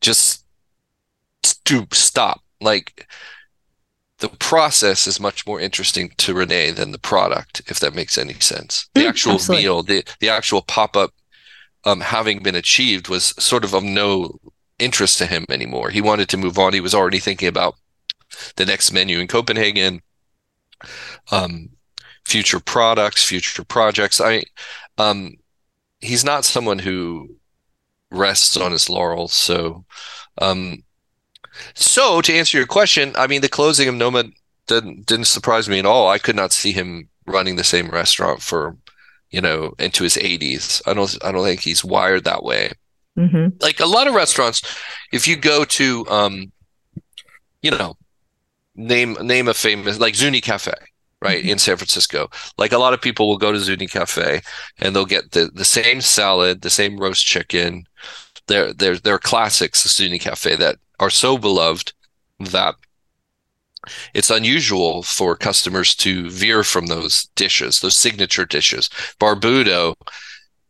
[0.00, 0.44] just
[1.64, 2.43] to stop.
[2.64, 3.06] Like
[4.18, 8.34] the process is much more interesting to Rene than the product, if that makes any
[8.34, 8.88] sense.
[8.94, 9.64] The mm, actual Absolutely.
[9.64, 11.12] meal, the the actual pop up,
[11.84, 14.38] um, having been achieved, was sort of of no
[14.78, 15.90] interest to him anymore.
[15.90, 16.72] He wanted to move on.
[16.72, 17.74] He was already thinking about
[18.56, 20.00] the next menu in Copenhagen.
[21.30, 21.70] Um,
[22.24, 24.20] future products, future projects.
[24.20, 24.44] I
[24.98, 25.34] um,
[26.00, 27.36] he's not someone who
[28.10, 29.32] rests on his laurels.
[29.32, 29.84] So,
[30.38, 30.83] um,
[31.74, 34.24] so to answer your question, I mean, the closing of Noma
[34.66, 36.08] didn't didn't surprise me at all.
[36.08, 38.76] I could not see him running the same restaurant for,
[39.30, 40.82] you know, into his 80s.
[40.86, 42.72] I don't I don't think he's wired that way.
[43.18, 43.56] Mm-hmm.
[43.60, 44.62] Like a lot of restaurants,
[45.12, 46.52] if you go to, um,
[47.62, 47.96] you know,
[48.74, 50.72] name name a famous like Zuni Cafe
[51.22, 51.50] right mm-hmm.
[51.50, 52.28] in San Francisco.
[52.58, 54.42] Like a lot of people will go to Zuni Cafe
[54.78, 57.86] and they'll get the, the same salad, the same roast chicken.
[58.46, 61.92] There are they're classics of Zuni Cafe that are so beloved
[62.40, 62.74] that
[64.14, 68.88] it's unusual for customers to veer from those dishes, those signature dishes.
[69.20, 69.94] Barbuto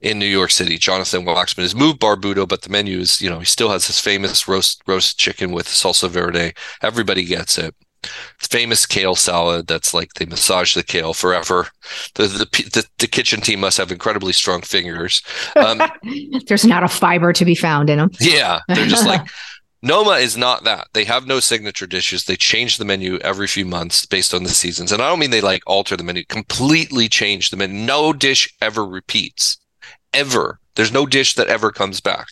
[0.01, 3.39] in New York City, Jonathan Waxman has moved Barbuto, but the menu is, you know,
[3.39, 6.53] he still has his famous roast roast chicken with salsa verde.
[6.83, 7.75] Everybody gets it
[8.39, 11.69] famous kale salad that's like they massage the kale forever.
[12.15, 15.23] The the the, the kitchen team must have incredibly strong fingers.
[15.57, 15.81] Um,
[16.47, 18.11] There's not a fiber to be found in them.
[18.21, 19.27] Yeah, they're just like
[19.85, 20.89] Noma is not that.
[20.95, 22.25] They have no signature dishes.
[22.25, 24.91] They change the menu every few months based on the seasons.
[24.91, 27.77] And I don't mean they like alter the menu, completely change the menu.
[27.77, 29.59] No dish ever repeats.
[30.15, 30.59] Ever.
[30.75, 32.29] There's no dish that ever comes back.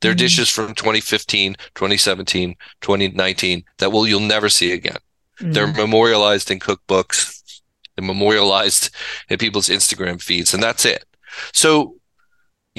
[0.00, 0.18] They're mm-hmm.
[0.18, 4.96] dishes from 2015, 2017, 2019 that will you'll never see again.
[5.40, 5.52] Mm-hmm.
[5.52, 7.60] They're memorialized in cookbooks,
[7.96, 8.88] they're memorialized
[9.28, 11.04] in people's Instagram feeds, and that's it.
[11.52, 11.96] So,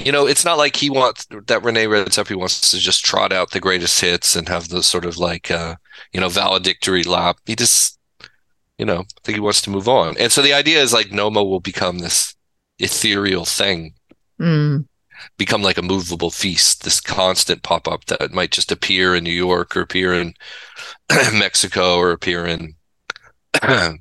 [0.04, 3.50] you know, it's not like he wants that Rene Redzepi wants to just trot out
[3.50, 5.76] the greatest hits and have the sort of like uh,
[6.12, 7.38] you know valedictory lap.
[7.46, 7.98] He just,
[8.78, 10.16] you know, I think he wants to move on.
[10.18, 12.34] And so the idea is like Noma will become this
[12.78, 13.94] ethereal thing,
[14.40, 14.86] mm.
[15.36, 19.30] become like a movable feast, this constant pop up that might just appear in New
[19.30, 20.34] York or appear in
[21.32, 22.74] Mexico or appear in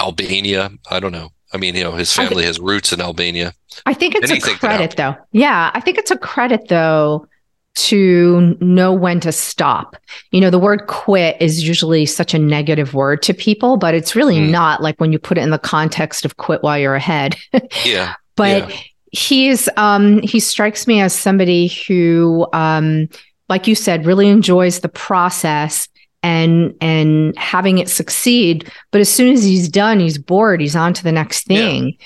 [0.00, 0.70] Albania.
[0.90, 1.30] I don't know.
[1.52, 3.52] I mean, you know, his family think, has roots in Albania.
[3.86, 5.16] I think it's Anything a credit, though.
[5.32, 7.26] Yeah, I think it's a credit, though,
[7.74, 9.96] to know when to stop.
[10.30, 14.14] You know, the word quit is usually such a negative word to people, but it's
[14.14, 14.50] really mm.
[14.50, 17.36] not like when you put it in the context of quit while you're ahead.
[17.84, 18.14] yeah.
[18.36, 18.76] But yeah.
[19.12, 23.08] he's um he strikes me as somebody who um
[23.48, 25.88] like you said really enjoys the process
[26.22, 28.70] and and having it succeed.
[28.90, 30.60] But as soon as he's done he's bored.
[30.60, 31.96] He's on to the next thing.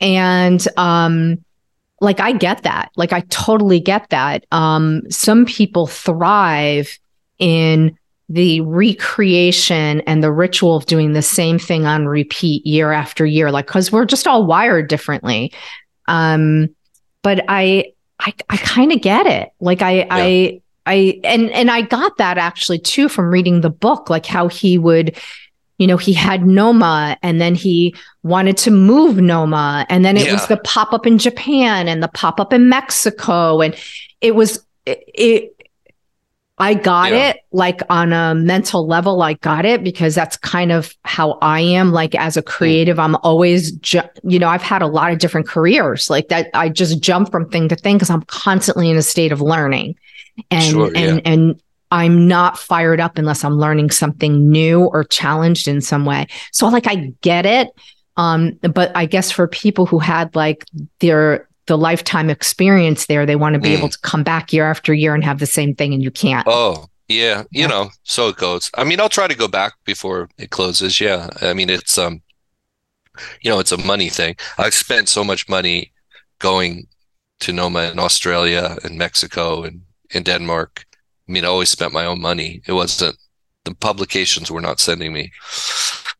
[0.00, 0.08] Yeah.
[0.08, 1.44] and um
[2.00, 2.90] like i get that.
[2.96, 4.44] Like i totally get that.
[4.50, 6.98] Um some people thrive
[7.38, 7.96] in
[8.28, 13.52] the recreation and the ritual of doing the same thing on repeat year after year
[13.52, 15.52] like cuz we're just all wired differently.
[16.08, 16.68] Um
[17.22, 19.50] but i i, I kind of get it.
[19.60, 20.06] Like i yeah.
[20.10, 24.48] i I and and I got that actually too from reading the book, like how
[24.48, 25.16] he would,
[25.78, 30.26] you know, he had Noma and then he wanted to move Noma, and then it
[30.26, 30.32] yeah.
[30.32, 33.74] was the pop up in Japan and the pop up in Mexico, and
[34.20, 35.02] it was it.
[35.14, 35.52] it
[36.58, 37.28] I got yeah.
[37.28, 39.20] it like on a mental level.
[39.20, 41.92] I got it because that's kind of how I am.
[41.92, 42.46] Like as a mm.
[42.46, 46.48] creative, I'm always, ju- you know, I've had a lot of different careers like that.
[46.54, 49.96] I just jump from thing to thing because I'm constantly in a state of learning
[50.50, 51.00] and sure, yeah.
[51.00, 56.04] and and I'm not fired up unless I'm learning something new or challenged in some
[56.04, 56.26] way.
[56.52, 57.68] So like I get it.
[58.16, 60.64] Um, but I guess for people who had like
[61.00, 63.78] their the lifetime experience there, they want to be mm.
[63.78, 66.46] able to come back year after year and have the same thing and you can't.
[66.48, 67.66] Oh, yeah, you yeah.
[67.66, 68.70] know, so it goes.
[68.74, 71.00] I mean, I'll try to go back before it closes.
[71.00, 71.28] Yeah.
[71.40, 72.22] I mean, it's um
[73.40, 74.36] you know, it's a money thing.
[74.58, 75.92] I've spent so much money
[76.38, 76.86] going
[77.40, 80.84] to Noma in Australia and Mexico and in Denmark.
[81.28, 82.62] I mean, I always spent my own money.
[82.66, 83.16] It wasn't
[83.66, 85.32] the publications were not sending me.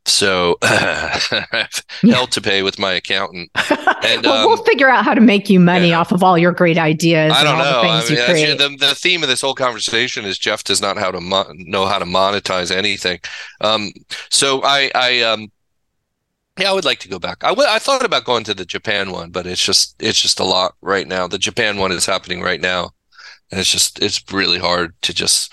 [0.04, 3.50] So I've held to pay with my accountant.
[4.06, 5.98] And well, um, we'll figure out how to make you money yeah.
[5.98, 7.32] off of all your great ideas.
[7.34, 7.80] I don't know.
[7.82, 11.20] I mean, the, the, theme of this whole conversation is Jeff does not how to
[11.20, 13.18] mo- know how to monetize anything.
[13.62, 13.90] Um,
[14.30, 15.50] so I, I, um,
[16.56, 17.42] yeah, I would like to go back.
[17.42, 20.38] I, w- I thought about going to the Japan one, but it's just it's just
[20.38, 21.26] a lot right now.
[21.26, 22.90] The Japan one is happening right now,
[23.50, 25.52] and it's just it's really hard to just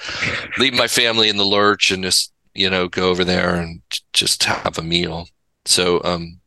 [0.57, 3.81] leave my family in the lurch and just you know go over there and
[4.13, 5.27] just have a meal.
[5.65, 6.39] So um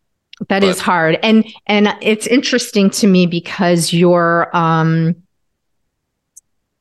[0.49, 1.19] that but, is hard.
[1.23, 5.15] And and it's interesting to me because your um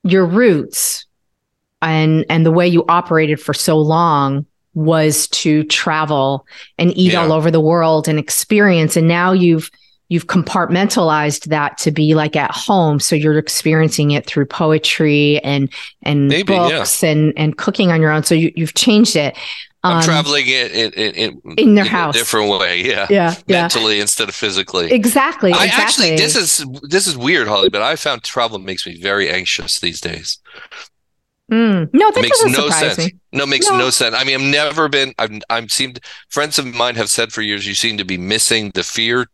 [0.04, 1.06] your roots
[1.82, 6.46] and and the way you operated for so long was to travel
[6.78, 7.22] and eat yeah.
[7.22, 8.98] all over the world and experience.
[8.98, 9.72] And now you've
[10.10, 15.72] you've compartmentalized that to be like at home so you're experiencing it through poetry and
[16.04, 17.10] and Maybe, books yeah.
[17.10, 19.38] and and cooking on your own so you, you've changed it
[19.86, 23.98] I'm um, traveling in in, in, in their in house, different way, yeah, yeah, mentally
[23.98, 24.02] yeah.
[24.02, 24.92] instead of physically.
[24.92, 25.54] Exactly.
[25.54, 26.14] I exactly.
[26.14, 29.80] actually, this is this is weird, Holly, but I found travel makes me very anxious
[29.80, 30.40] these days.
[31.52, 31.94] Mm.
[31.94, 32.98] No, that makes no sense.
[32.98, 33.14] Me.
[33.32, 33.78] No, makes no.
[33.78, 33.90] no.
[33.92, 34.16] sense.
[34.18, 35.14] I mean, I've never been.
[35.20, 36.00] I've I'm seemed
[36.30, 39.28] friends of mine have said for years you seem to be missing the fear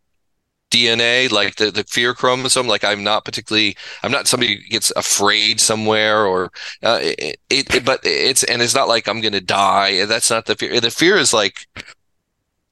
[0.72, 2.68] DNA, like the, the fear chromosome.
[2.68, 6.52] Like I'm not particularly, I'm not somebody who gets afraid somewhere or
[6.82, 10.06] uh, it, it, but it's, and it's not like I'm going to die.
[10.06, 10.80] That's not the fear.
[10.80, 11.68] The fear is like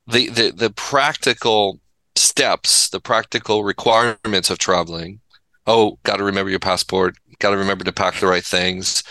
[0.08, 1.80] the, the, the practical
[2.16, 5.20] steps, the practical requirements of traveling.
[5.68, 7.16] Oh, got to remember your passport.
[7.40, 9.04] Got to remember to pack the right things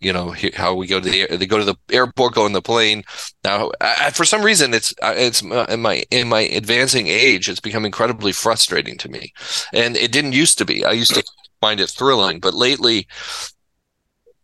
[0.00, 2.62] you know how we go to the they go to the airport go in the
[2.62, 3.02] plane.
[3.44, 7.60] Now I, for some reason it's it's uh, in my in my advancing age it's
[7.60, 9.32] become incredibly frustrating to me.
[9.72, 10.84] And it didn't used to be.
[10.84, 11.24] I used to
[11.60, 13.06] find it thrilling but lately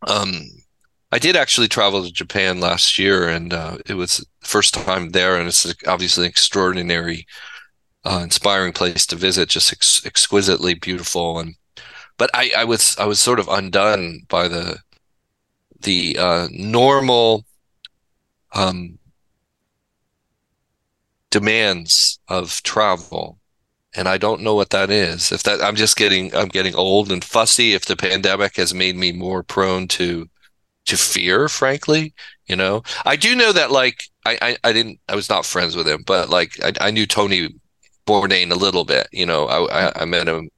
[0.05, 0.43] um
[1.11, 5.35] i did actually travel to japan last year and uh, it was first time there
[5.35, 7.25] and it's obviously an extraordinary
[8.07, 11.39] uh, inspiring place to visit just ex- exquisitely beautiful.
[11.39, 11.55] And
[12.17, 14.79] but I, I was I was sort of undone by the
[15.81, 17.45] the uh, normal
[18.53, 18.97] um,
[21.29, 23.39] demands of travel.
[23.95, 25.31] And i don't know what that is.
[25.31, 27.73] If that i'm just getting i'm getting old and fussy.
[27.73, 30.29] If the pandemic has made me more prone to
[30.85, 32.13] to fear frankly
[32.47, 32.81] you know?
[33.05, 36.03] I do know that like i i, I didn't i was not friends with him
[36.05, 37.49] but like i, I knew tony
[38.05, 39.47] bourdain a little bit you know?
[39.47, 40.49] I, I, I met him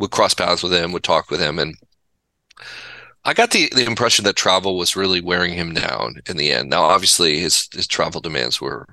[0.00, 1.76] would cross paths with him, would talk with him, and
[3.24, 6.70] I got the, the impression that travel was really wearing him down in the end.
[6.70, 8.86] Now, obviously, his his travel demands were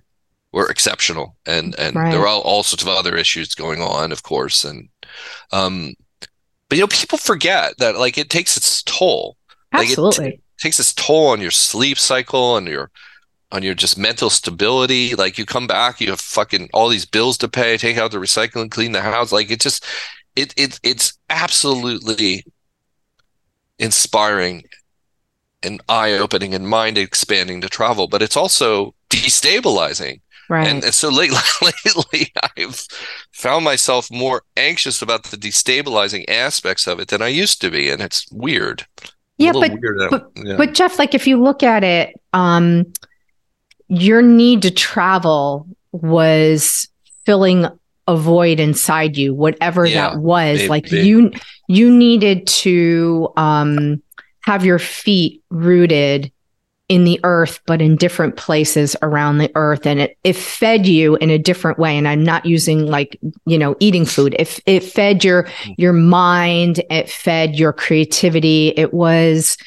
[0.52, 2.12] were exceptional, and and right.
[2.12, 4.90] there were all, all sorts of other issues going on, of course, and
[5.52, 5.94] um,
[6.70, 9.38] but you know, people forget that like it takes its toll.
[9.72, 12.92] Absolutely, like, it t- takes its toll on your sleep cycle and your
[13.52, 15.16] on your just mental stability.
[15.16, 18.18] Like you come back, you have fucking all these bills to pay, take out the
[18.18, 19.32] recycling, clean the house.
[19.32, 19.86] Like it just
[20.36, 22.46] it it it's absolutely
[23.80, 24.64] inspiring
[25.64, 30.22] and eye opening and mind expanding to travel, but it's also destabilizing.
[30.50, 30.68] Right.
[30.68, 31.40] And, and so lately,
[31.86, 32.86] lately, I've
[33.34, 37.90] found myself more anxious about the destabilizing aspects of it than I used to be,
[37.90, 38.86] and it's weird.
[39.38, 40.10] Yeah, but weird.
[40.10, 40.58] but, yeah.
[40.58, 42.92] but Jeff, like if you look at it, um,
[43.88, 46.88] your need to travel was
[47.26, 47.68] filling
[48.08, 50.68] a void inside you, whatever yeah, that was.
[50.68, 51.32] Like you,
[51.68, 54.02] you needed to um,
[54.42, 56.32] have your feet rooted
[56.90, 59.86] in the earth, but in different places around the earth.
[59.86, 61.98] And it, it fed you in a different way.
[61.98, 64.36] And I'm not using like, you know, eating food.
[64.40, 65.76] It, it fed your, mm.
[65.78, 66.82] your mind.
[66.90, 68.70] It fed your creativity.
[68.70, 69.58] It was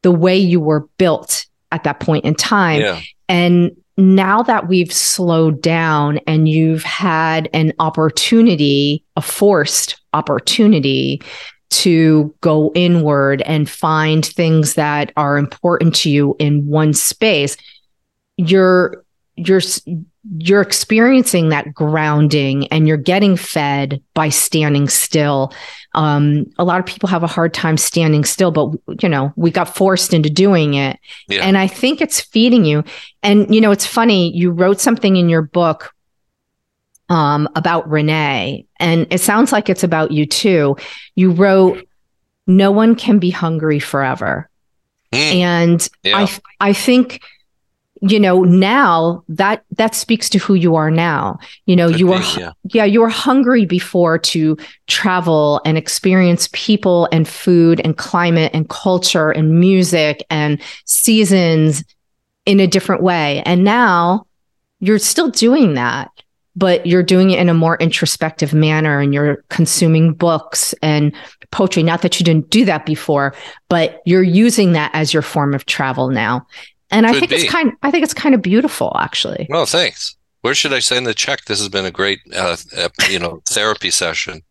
[0.00, 2.80] the way you were built at that point in time.
[2.80, 3.00] Yeah.
[3.28, 11.22] And now that we've slowed down and you've had an opportunity, a forced opportunity
[11.70, 17.56] to go inward and find things that are important to you in one space
[18.36, 19.04] you're
[19.36, 19.60] you're
[20.38, 25.52] you're experiencing that grounding and you're getting fed by standing still
[25.94, 28.70] um, a lot of people have a hard time standing still but
[29.02, 30.98] you know we got forced into doing it
[31.28, 31.40] yeah.
[31.42, 32.84] and i think it's feeding you
[33.22, 35.92] and you know it's funny you wrote something in your book
[37.12, 40.76] um, about René, and it sounds like it's about you too.
[41.14, 41.86] You wrote,
[42.46, 44.48] "No one can be hungry forever,"
[45.12, 45.18] mm.
[45.18, 46.16] and yeah.
[46.16, 47.22] I I think
[48.02, 52.06] you know now that that speaks to who you are now you know Could you
[52.08, 52.52] were yeah.
[52.64, 54.56] yeah you were hungry before to
[54.88, 61.84] travel and experience people and food and climate and culture and music and seasons
[62.44, 64.26] in a different way and now
[64.80, 66.10] you're still doing that
[66.54, 71.14] but you're doing it in a more introspective manner and you're consuming books and
[71.50, 71.82] poetry.
[71.82, 73.34] Not that you didn't do that before,
[73.68, 76.46] but you're using that as your form of travel now.
[76.92, 77.36] And Could I think be.
[77.36, 79.46] it's kind I think it's kind of beautiful actually.
[79.50, 80.16] Well, thanks.
[80.42, 81.46] Where should I send the check?
[81.46, 84.42] This has been a great uh, uh, you know, therapy session.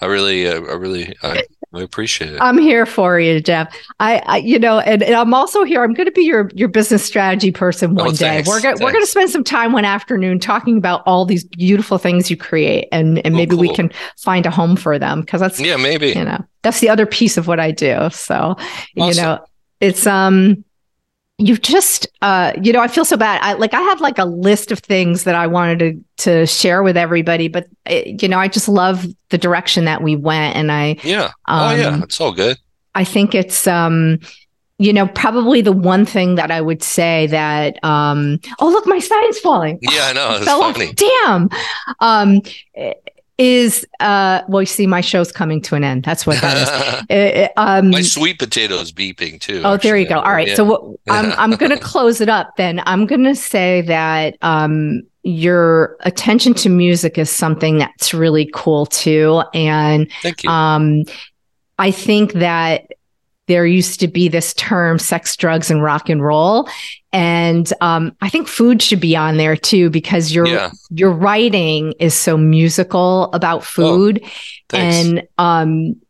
[0.00, 2.38] I really uh, I really I I appreciate it.
[2.40, 3.72] I'm here for you, Jeff.
[4.00, 5.84] I, I you know, and, and, I'm also here.
[5.84, 8.42] I'm going to be your your business strategy person one oh, day.
[8.46, 11.98] We're going we're going to spend some time one afternoon talking about all these beautiful
[11.98, 13.68] things you create, and and oh, maybe oh, cool.
[13.68, 16.88] we can find a home for them because that's yeah, maybe you know that's the
[16.88, 18.08] other piece of what I do.
[18.10, 18.66] So awesome.
[18.96, 19.44] you know,
[19.80, 20.64] it's um
[21.40, 23.40] you've just uh you know i feel so bad.
[23.42, 26.82] I like i have like a list of things that i wanted to to share
[26.82, 30.56] with everybody but it, eh, you know i just love the direction that we went
[30.56, 31.30] and i yeah.
[31.46, 32.02] Um, oh yeah.
[32.02, 32.58] it's all good.
[32.94, 34.18] I think it's um
[34.78, 38.98] you know probably the one thing that i would say that um oh look my
[38.98, 39.78] sign's falling.
[39.80, 40.36] Yeah i know.
[40.36, 40.94] It's funny off.
[40.96, 41.48] damn.
[42.00, 42.42] Um
[43.40, 47.48] is uh well you see my show's coming to an end that's what that is
[47.56, 49.88] uh, um, my sweet potatoes beeping too oh actually.
[49.88, 50.54] there you go all right yeah.
[50.54, 54.36] so what, i'm i'm going to close it up then i'm going to say that
[54.42, 60.50] um your attention to music is something that's really cool too and Thank you.
[60.50, 61.04] um
[61.78, 62.90] i think that
[63.50, 66.68] there used to be this term sex drugs and rock and roll
[67.12, 70.70] and um, i think food should be on there too because your yeah.
[70.90, 74.20] your writing is so musical about oh, food
[74.72, 76.00] oh, and um,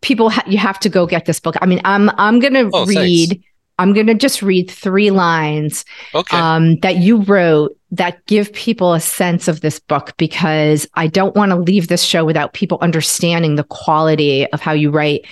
[0.00, 2.86] people ha- you have to go get this book i mean i'm i'm gonna oh,
[2.86, 3.44] read thanks.
[3.78, 6.36] i'm gonna just read three lines okay.
[6.36, 11.36] um, that you wrote that give people a sense of this book because i don't
[11.36, 15.26] want to leave this show without people understanding the quality of how you write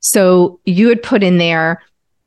[0.00, 1.82] so you had put in there,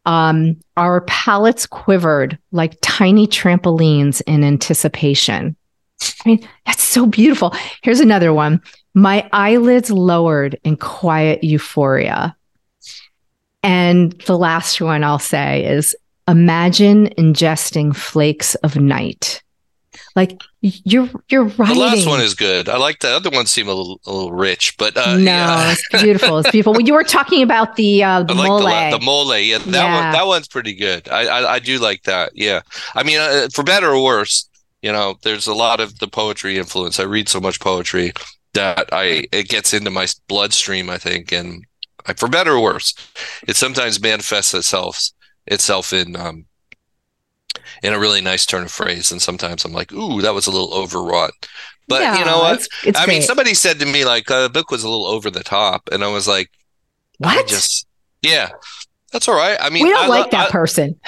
[0.06, 5.56] um, our palates quivered like tiny trampolines in anticipation.
[6.02, 7.54] I mean, that's so beautiful.
[7.84, 8.62] Here's another one.
[8.94, 12.36] My eyelids lowered in quiet euphoria.
[13.62, 15.96] And the last one I'll say is
[16.28, 19.44] imagine ingesting flakes of night.
[20.16, 21.76] Like you're you're writing.
[21.76, 22.68] The last one is good.
[22.68, 25.72] I like the other ones seem a little a little rich, but uh, no, yeah.
[25.72, 26.38] it's beautiful.
[26.40, 26.74] It's beautiful.
[26.74, 28.60] Well, you were talking about the uh, the I like mole.
[28.60, 30.04] The, the mole, yeah, that yeah.
[30.04, 31.08] one that one's pretty good.
[31.10, 32.32] I, I, I do like that.
[32.36, 32.62] Yeah,
[32.94, 34.50] I mean, uh, for better or worse,
[34.82, 37.00] you know, there's a lot of the poetry influence.
[37.00, 38.12] I read so much poetry,
[38.54, 40.90] that I it gets into my bloodstream.
[40.90, 41.64] I think, and
[42.16, 42.94] for better or worse,
[43.48, 45.10] it sometimes manifests itself
[45.48, 46.46] itself in um,
[47.84, 49.12] in a really nice turn of phrase.
[49.12, 51.32] And sometimes I'm like, ooh, that was a little overwrought.
[51.88, 52.56] But yeah, you know what?
[52.56, 53.16] It's, it's I great.
[53.16, 55.90] mean, somebody said to me like uh, the book was a little over the top,
[55.92, 56.52] and I was like,
[57.18, 57.48] what?
[57.48, 57.88] just
[58.22, 58.50] yeah,
[59.12, 59.58] that's all right.
[59.60, 61.00] I mean, we don't I like lo- that I, person.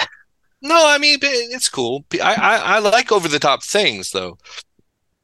[0.60, 2.04] No, I mean it's cool.
[2.14, 4.38] I, I, I like over the top things though.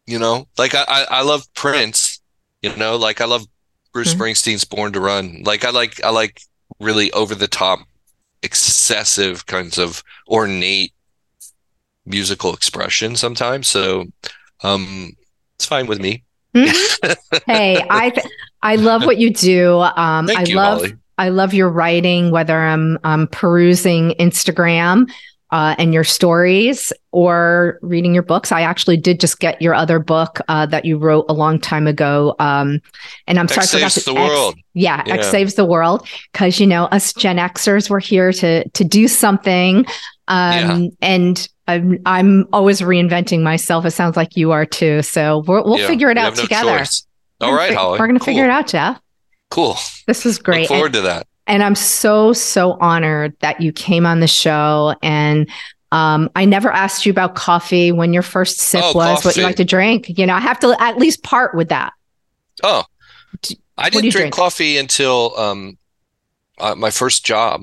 [0.06, 2.20] You know, like I, I, I love Prince.
[2.62, 3.46] You know, like I love
[3.92, 4.22] Bruce mm-hmm.
[4.22, 5.42] Springsteen's Born to Run.
[5.44, 6.40] Like I like I like
[6.80, 7.80] really over the top,
[8.42, 10.92] excessive kinds of ornate
[12.08, 13.68] musical expression sometimes.
[13.68, 14.06] So
[14.62, 15.12] um
[15.56, 16.24] it's fine with me.
[16.54, 17.12] Mm-hmm.
[17.46, 18.12] hey, I
[18.62, 19.78] I love what you do.
[19.80, 20.94] Um Thank I you, love Holly.
[21.18, 25.10] I love your writing, whether I'm um, perusing Instagram
[25.50, 28.52] uh, and your stories or reading your books.
[28.52, 31.86] I actually did just get your other book uh, that you wrote a long time
[31.86, 32.36] ago.
[32.38, 32.80] Um,
[33.26, 34.58] and I'm X sorry, saves I forgot the X, world.
[34.74, 38.68] Yeah, yeah, X saves the world because you know us Gen Xers were here to
[38.68, 39.86] to do something.
[40.28, 40.88] Um, yeah.
[41.00, 43.84] And I'm I'm always reinventing myself.
[43.84, 45.02] It sounds like you are too.
[45.02, 46.84] So we will yeah, figure it out together.
[47.40, 48.00] All right, Holly.
[48.00, 48.26] We're going to cool.
[48.26, 49.00] figure it out, Jeff.
[49.50, 49.76] Cool.
[50.06, 50.62] This was great.
[50.62, 51.26] Look forward and, to that.
[51.46, 54.94] And I'm so, so honored that you came on the show.
[55.02, 55.48] And
[55.92, 59.28] um, I never asked you about coffee when your first sip oh, was, coffee.
[59.28, 60.18] what you like to drink.
[60.18, 61.92] You know, I have to at least part with that.
[62.62, 62.84] Oh,
[63.76, 65.78] I didn't drink, drink, coffee until um,
[66.58, 67.62] uh, my first job,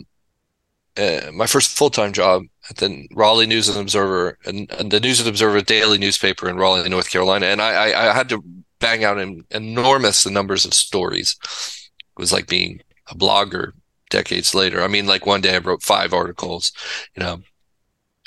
[0.95, 4.99] uh, my first full time job at the Raleigh News and Observer, and, and, the
[4.99, 7.45] News and Observer daily newspaper in Raleigh, North Carolina.
[7.47, 8.43] And I, I, I had to
[8.79, 11.35] bang out in enormous numbers of stories.
[11.43, 13.73] It was like being a blogger
[14.09, 14.81] decades later.
[14.81, 16.71] I mean, like one day I wrote five articles.
[17.15, 17.41] You know,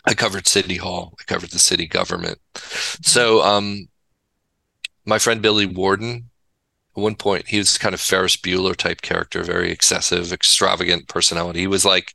[0.05, 2.39] I covered City Hall, I covered the city government.
[3.03, 3.89] So, um,
[5.05, 6.31] my friend Billy Warden,
[6.97, 11.61] at one point, he was kind of Ferris Bueller type character, very excessive, extravagant personality.
[11.61, 12.15] He was like,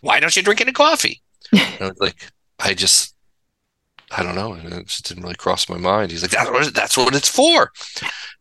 [0.00, 3.14] "Why don't you drink any coffee?" I was like, "I just."
[4.14, 4.52] I don't know.
[4.54, 6.10] It just didn't really cross my mind.
[6.10, 7.72] He's like, that's what, that's what it's for.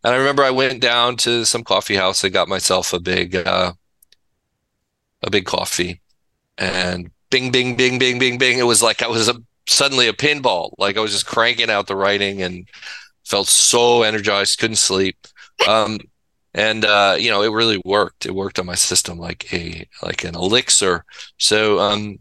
[0.03, 3.36] And I remember I went down to some coffee house I got myself a big,
[3.36, 3.72] uh,
[5.24, 6.01] a big coffee,
[6.57, 8.59] and bing, bing, bing, bing, bing, bing.
[8.59, 9.36] It was like I was a,
[9.68, 10.72] suddenly a pinball.
[10.78, 12.68] Like I was just cranking out the writing and
[13.24, 15.16] felt so energized, couldn't sleep.
[15.68, 15.99] Um,
[16.53, 18.26] and uh, you know, it really worked.
[18.26, 21.05] It worked on my system like a like an elixir.
[21.38, 22.20] So um,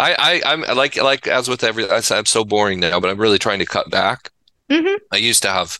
[0.00, 3.38] I, I I'm like like as with every I'm so boring now, but I'm really
[3.38, 4.30] trying to cut back.
[4.70, 4.96] Mm-hmm.
[5.12, 5.78] I used to have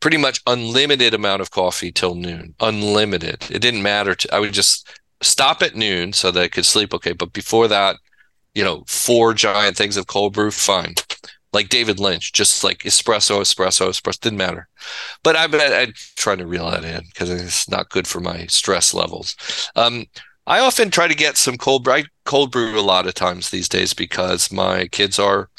[0.00, 2.54] pretty much unlimited amount of coffee till noon.
[2.60, 3.46] Unlimited.
[3.50, 4.14] It didn't matter.
[4.14, 4.88] To, I would just
[5.20, 7.12] stop at noon so that I could sleep okay.
[7.12, 7.96] But before that,
[8.54, 10.94] you know, four giant things of cold brew, fine.
[11.52, 14.68] Like David Lynch, just like espresso, espresso, espresso, didn't matter.
[15.22, 18.46] But I, I, I'm trying to reel that in because it's not good for my
[18.46, 19.34] stress levels.
[19.74, 20.04] Um,
[20.48, 21.92] I often try to get some cold brew.
[21.92, 25.50] I cold brew a lot of times these days because my kids are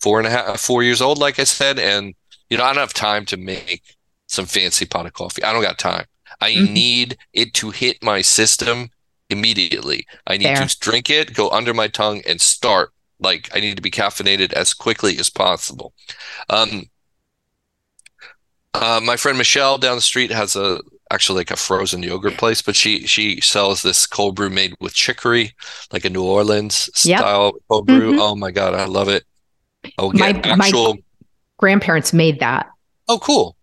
[0.00, 2.14] four and a half, four years old, like I said, and
[2.48, 3.82] you know, I don't have time to make
[4.28, 5.44] some fancy pot of coffee.
[5.44, 6.06] I don't got time.
[6.40, 6.72] I mm-hmm.
[6.72, 8.88] need it to hit my system
[9.28, 10.06] immediately.
[10.26, 10.66] I need Fair.
[10.66, 12.90] to drink it, go under my tongue, and start.
[13.20, 15.92] Like I need to be caffeinated as quickly as possible.
[16.48, 16.84] Um,
[18.72, 20.80] uh, my friend Michelle down the street has a
[21.12, 24.94] actually like a frozen yogurt place, but she she sells this cold brew made with
[24.94, 25.52] chicory,
[25.92, 27.20] like a New Orleans yep.
[27.20, 28.12] style cold brew.
[28.12, 28.20] Mm-hmm.
[28.20, 29.24] Oh my god, I love it.
[29.98, 30.94] I'll my, actual.
[30.94, 31.02] My
[31.58, 32.70] grandparents made that.
[33.08, 33.56] Oh, cool.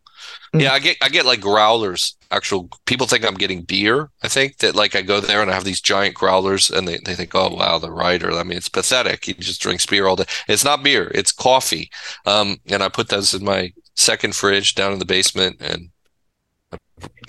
[0.54, 0.62] Mm.
[0.62, 2.16] Yeah, I get I get like growlers.
[2.32, 4.10] Actual people think I'm getting beer.
[4.24, 7.00] I think that like I go there and I have these giant growlers and they,
[7.04, 8.32] they think, oh wow, the writer.
[8.32, 9.26] I mean, it's pathetic.
[9.26, 10.26] He just drinks beer all day.
[10.48, 11.90] It's not beer, it's coffee.
[12.26, 15.90] Um, and I put those in my second fridge down in the basement and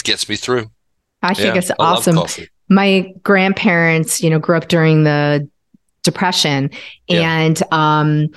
[0.03, 0.71] gets me through.
[1.23, 2.19] I think yeah, it's awesome.
[2.69, 5.49] My grandparents, you know, grew up during the
[6.03, 6.71] depression
[7.09, 7.39] yeah.
[7.39, 8.29] and um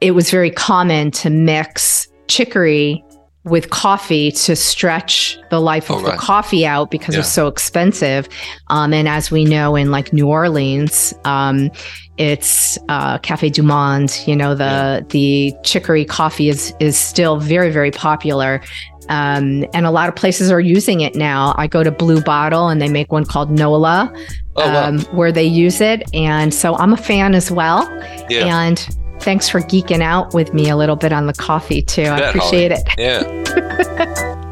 [0.00, 3.04] it was very common to mix chicory
[3.44, 6.12] with coffee to stretch the life of oh, right.
[6.12, 7.18] the coffee out because yeah.
[7.18, 8.28] it was so expensive.
[8.68, 11.70] Um, and as we know in like New Orleans, um,
[12.18, 14.16] it's uh, Cafe Du Monde.
[14.26, 15.00] You know the yeah.
[15.08, 18.60] the chicory coffee is is still very very popular.
[19.08, 21.54] Um, and a lot of places are using it now.
[21.56, 24.12] I go to Blue Bottle and they make one called Nola,
[24.56, 24.88] oh, wow.
[24.88, 27.84] Um, where they use it, and so I'm a fan as well.
[28.28, 28.46] Yeah.
[28.46, 28.88] And
[29.20, 32.02] Thanks for geeking out with me a little bit on the coffee too.
[32.02, 32.84] I appreciate Holly.
[32.96, 32.98] it.
[32.98, 34.44] Yeah.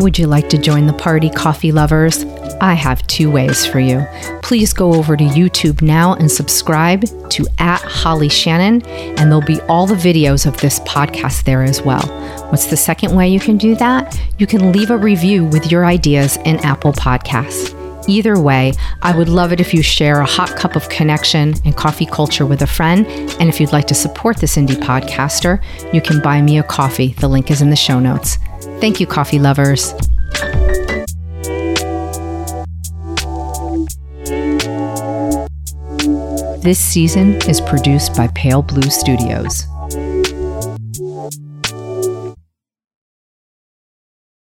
[0.00, 2.24] Would you like to join the party, coffee lovers?
[2.62, 4.06] I have two ways for you.
[4.42, 9.60] Please go over to YouTube now and subscribe to at Holly Shannon, and there'll be
[9.62, 12.00] all the videos of this podcast there as well.
[12.48, 14.18] What's the second way you can do that?
[14.38, 17.76] You can leave a review with your ideas in Apple Podcasts.
[18.08, 18.72] Either way,
[19.02, 22.46] I would love it if you share a hot cup of connection and coffee culture
[22.46, 23.06] with a friend.
[23.38, 25.62] And if you'd like to support this indie podcaster,
[25.92, 27.12] you can buy me a coffee.
[27.18, 28.38] The link is in the show notes.
[28.80, 29.94] Thank you, coffee lovers.
[36.62, 39.66] This season is produced by Pale Blue Studios.